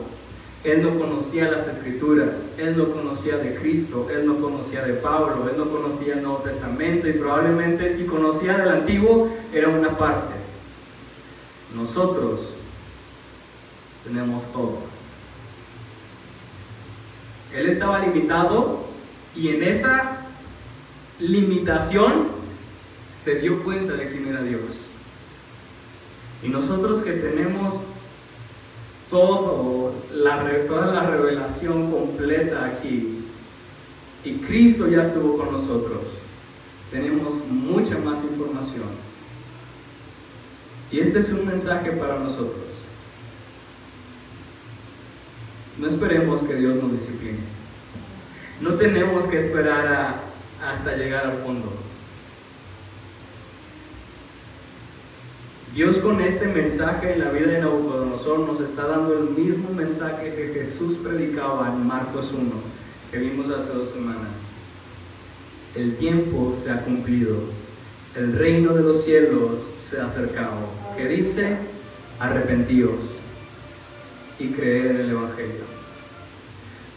Él 0.63 0.82
no 0.82 0.97
conocía 0.97 1.51
las 1.51 1.67
escrituras, 1.67 2.38
él 2.58 2.77
no 2.77 2.89
conocía 2.89 3.38
de 3.38 3.56
Cristo, 3.56 4.08
él 4.10 4.25
no 4.25 4.38
conocía 4.38 4.82
de 4.84 4.93
Pablo, 4.93 5.49
él 5.49 5.58
no 5.58 5.69
conocía 5.69 6.15
el 6.15 6.23
Nuevo 6.23 6.38
Testamento 6.38 7.08
y 7.08 7.13
probablemente 7.13 7.93
si 7.93 8.06
conocía 8.06 8.58
del 8.58 8.69
Antiguo 8.69 9.29
era 9.53 9.67
una 9.67 9.97
parte. 9.97 10.34
Nosotros 11.75 12.53
tenemos 14.04 14.52
todo. 14.52 14.80
Él 17.54 17.70
estaba 17.70 18.00
limitado 18.00 18.86
y 19.36 19.50
en 19.50 19.63
esa 19.63 20.18
limitación 21.20 22.28
se 23.24 23.36
dio 23.36 23.63
cuenta 23.63 23.94
de 23.94 24.10
quién 24.10 24.28
era 24.28 24.42
Dios. 24.42 24.62
Y 26.42 26.50
nosotros 26.50 27.04
que 27.04 27.13
tenemos 27.13 27.76
todo, 29.10 29.94
la, 30.12 30.44
toda 30.68 30.88
la 30.88 31.10
revelación 31.10 31.92
completa 31.92 32.66
aquí. 32.66 33.20
Y 34.26 34.34
Cristo 34.38 34.88
ya 34.88 35.04
estuvo 35.04 35.38
con 35.38 35.52
nosotros. 35.52 36.02
Tenemos 36.92 37.46
mucha 37.48 37.98
más 38.00 38.18
información. 38.24 39.04
Y 40.92 41.00
este 41.00 41.20
es 41.20 41.30
un 41.30 41.46
mensaje 41.46 41.92
para 41.92 42.20
nosotros. 42.20 42.72
No 45.77 45.88
esperemos 45.88 46.41
que 46.41 46.55
Dios 46.55 46.75
nos 46.75 46.91
discipline. 46.91 47.39
No 48.62 48.75
tenemos 48.75 49.25
que 49.25 49.39
esperar 49.39 50.21
hasta 50.63 50.95
llegar 50.95 51.25
al 51.25 51.38
fondo. 51.39 51.73
Dios 55.73 55.97
con 55.97 56.21
este 56.21 56.45
mensaje 56.47 57.13
en 57.13 57.19
la 57.19 57.31
vida 57.31 57.47
de 57.47 57.59
Nabucodonosor 57.59 58.39
nos 58.39 58.62
está 58.62 58.86
dando 58.86 59.17
el 59.17 59.31
mismo 59.31 59.71
mensaje 59.71 60.36
que 60.36 60.53
Jesús 60.53 60.97
predicaba 61.03 61.73
en 61.73 61.88
Marcos 61.88 62.31
1, 62.31 62.51
que 63.12 63.17
vimos 63.17 63.49
hace 63.49 63.73
dos 63.73 63.89
semanas. 63.89 64.29
El 65.73 65.97
tiempo 65.97 66.55
se 66.63 66.69
ha 66.69 66.83
cumplido, 66.83 67.38
el 68.15 68.33
reino 68.33 68.73
de 68.73 68.83
los 68.83 69.03
cielos 69.03 69.65
se 69.79 69.99
ha 69.99 70.05
acercado, 70.05 70.59
que 70.95 71.07
dice, 71.07 71.57
arrepentíos 72.19 73.12
y 74.39 74.48
creer 74.48 74.88
en 74.88 75.02
el 75.02 75.10
Evangelio. 75.12 75.74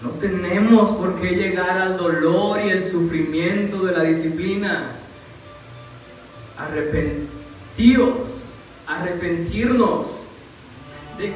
No 0.03 0.11
tenemos 0.11 0.91
por 0.97 1.21
qué 1.21 1.31
llegar 1.31 1.79
al 1.79 1.97
dolor 1.97 2.61
y 2.65 2.69
el 2.71 2.83
sufrimiento 2.83 3.85
de 3.85 3.93
la 3.93 4.03
disciplina. 4.03 4.93
Arrepentíos 6.59 8.47
arrepentirnos. 8.87 10.23
De 11.19 11.33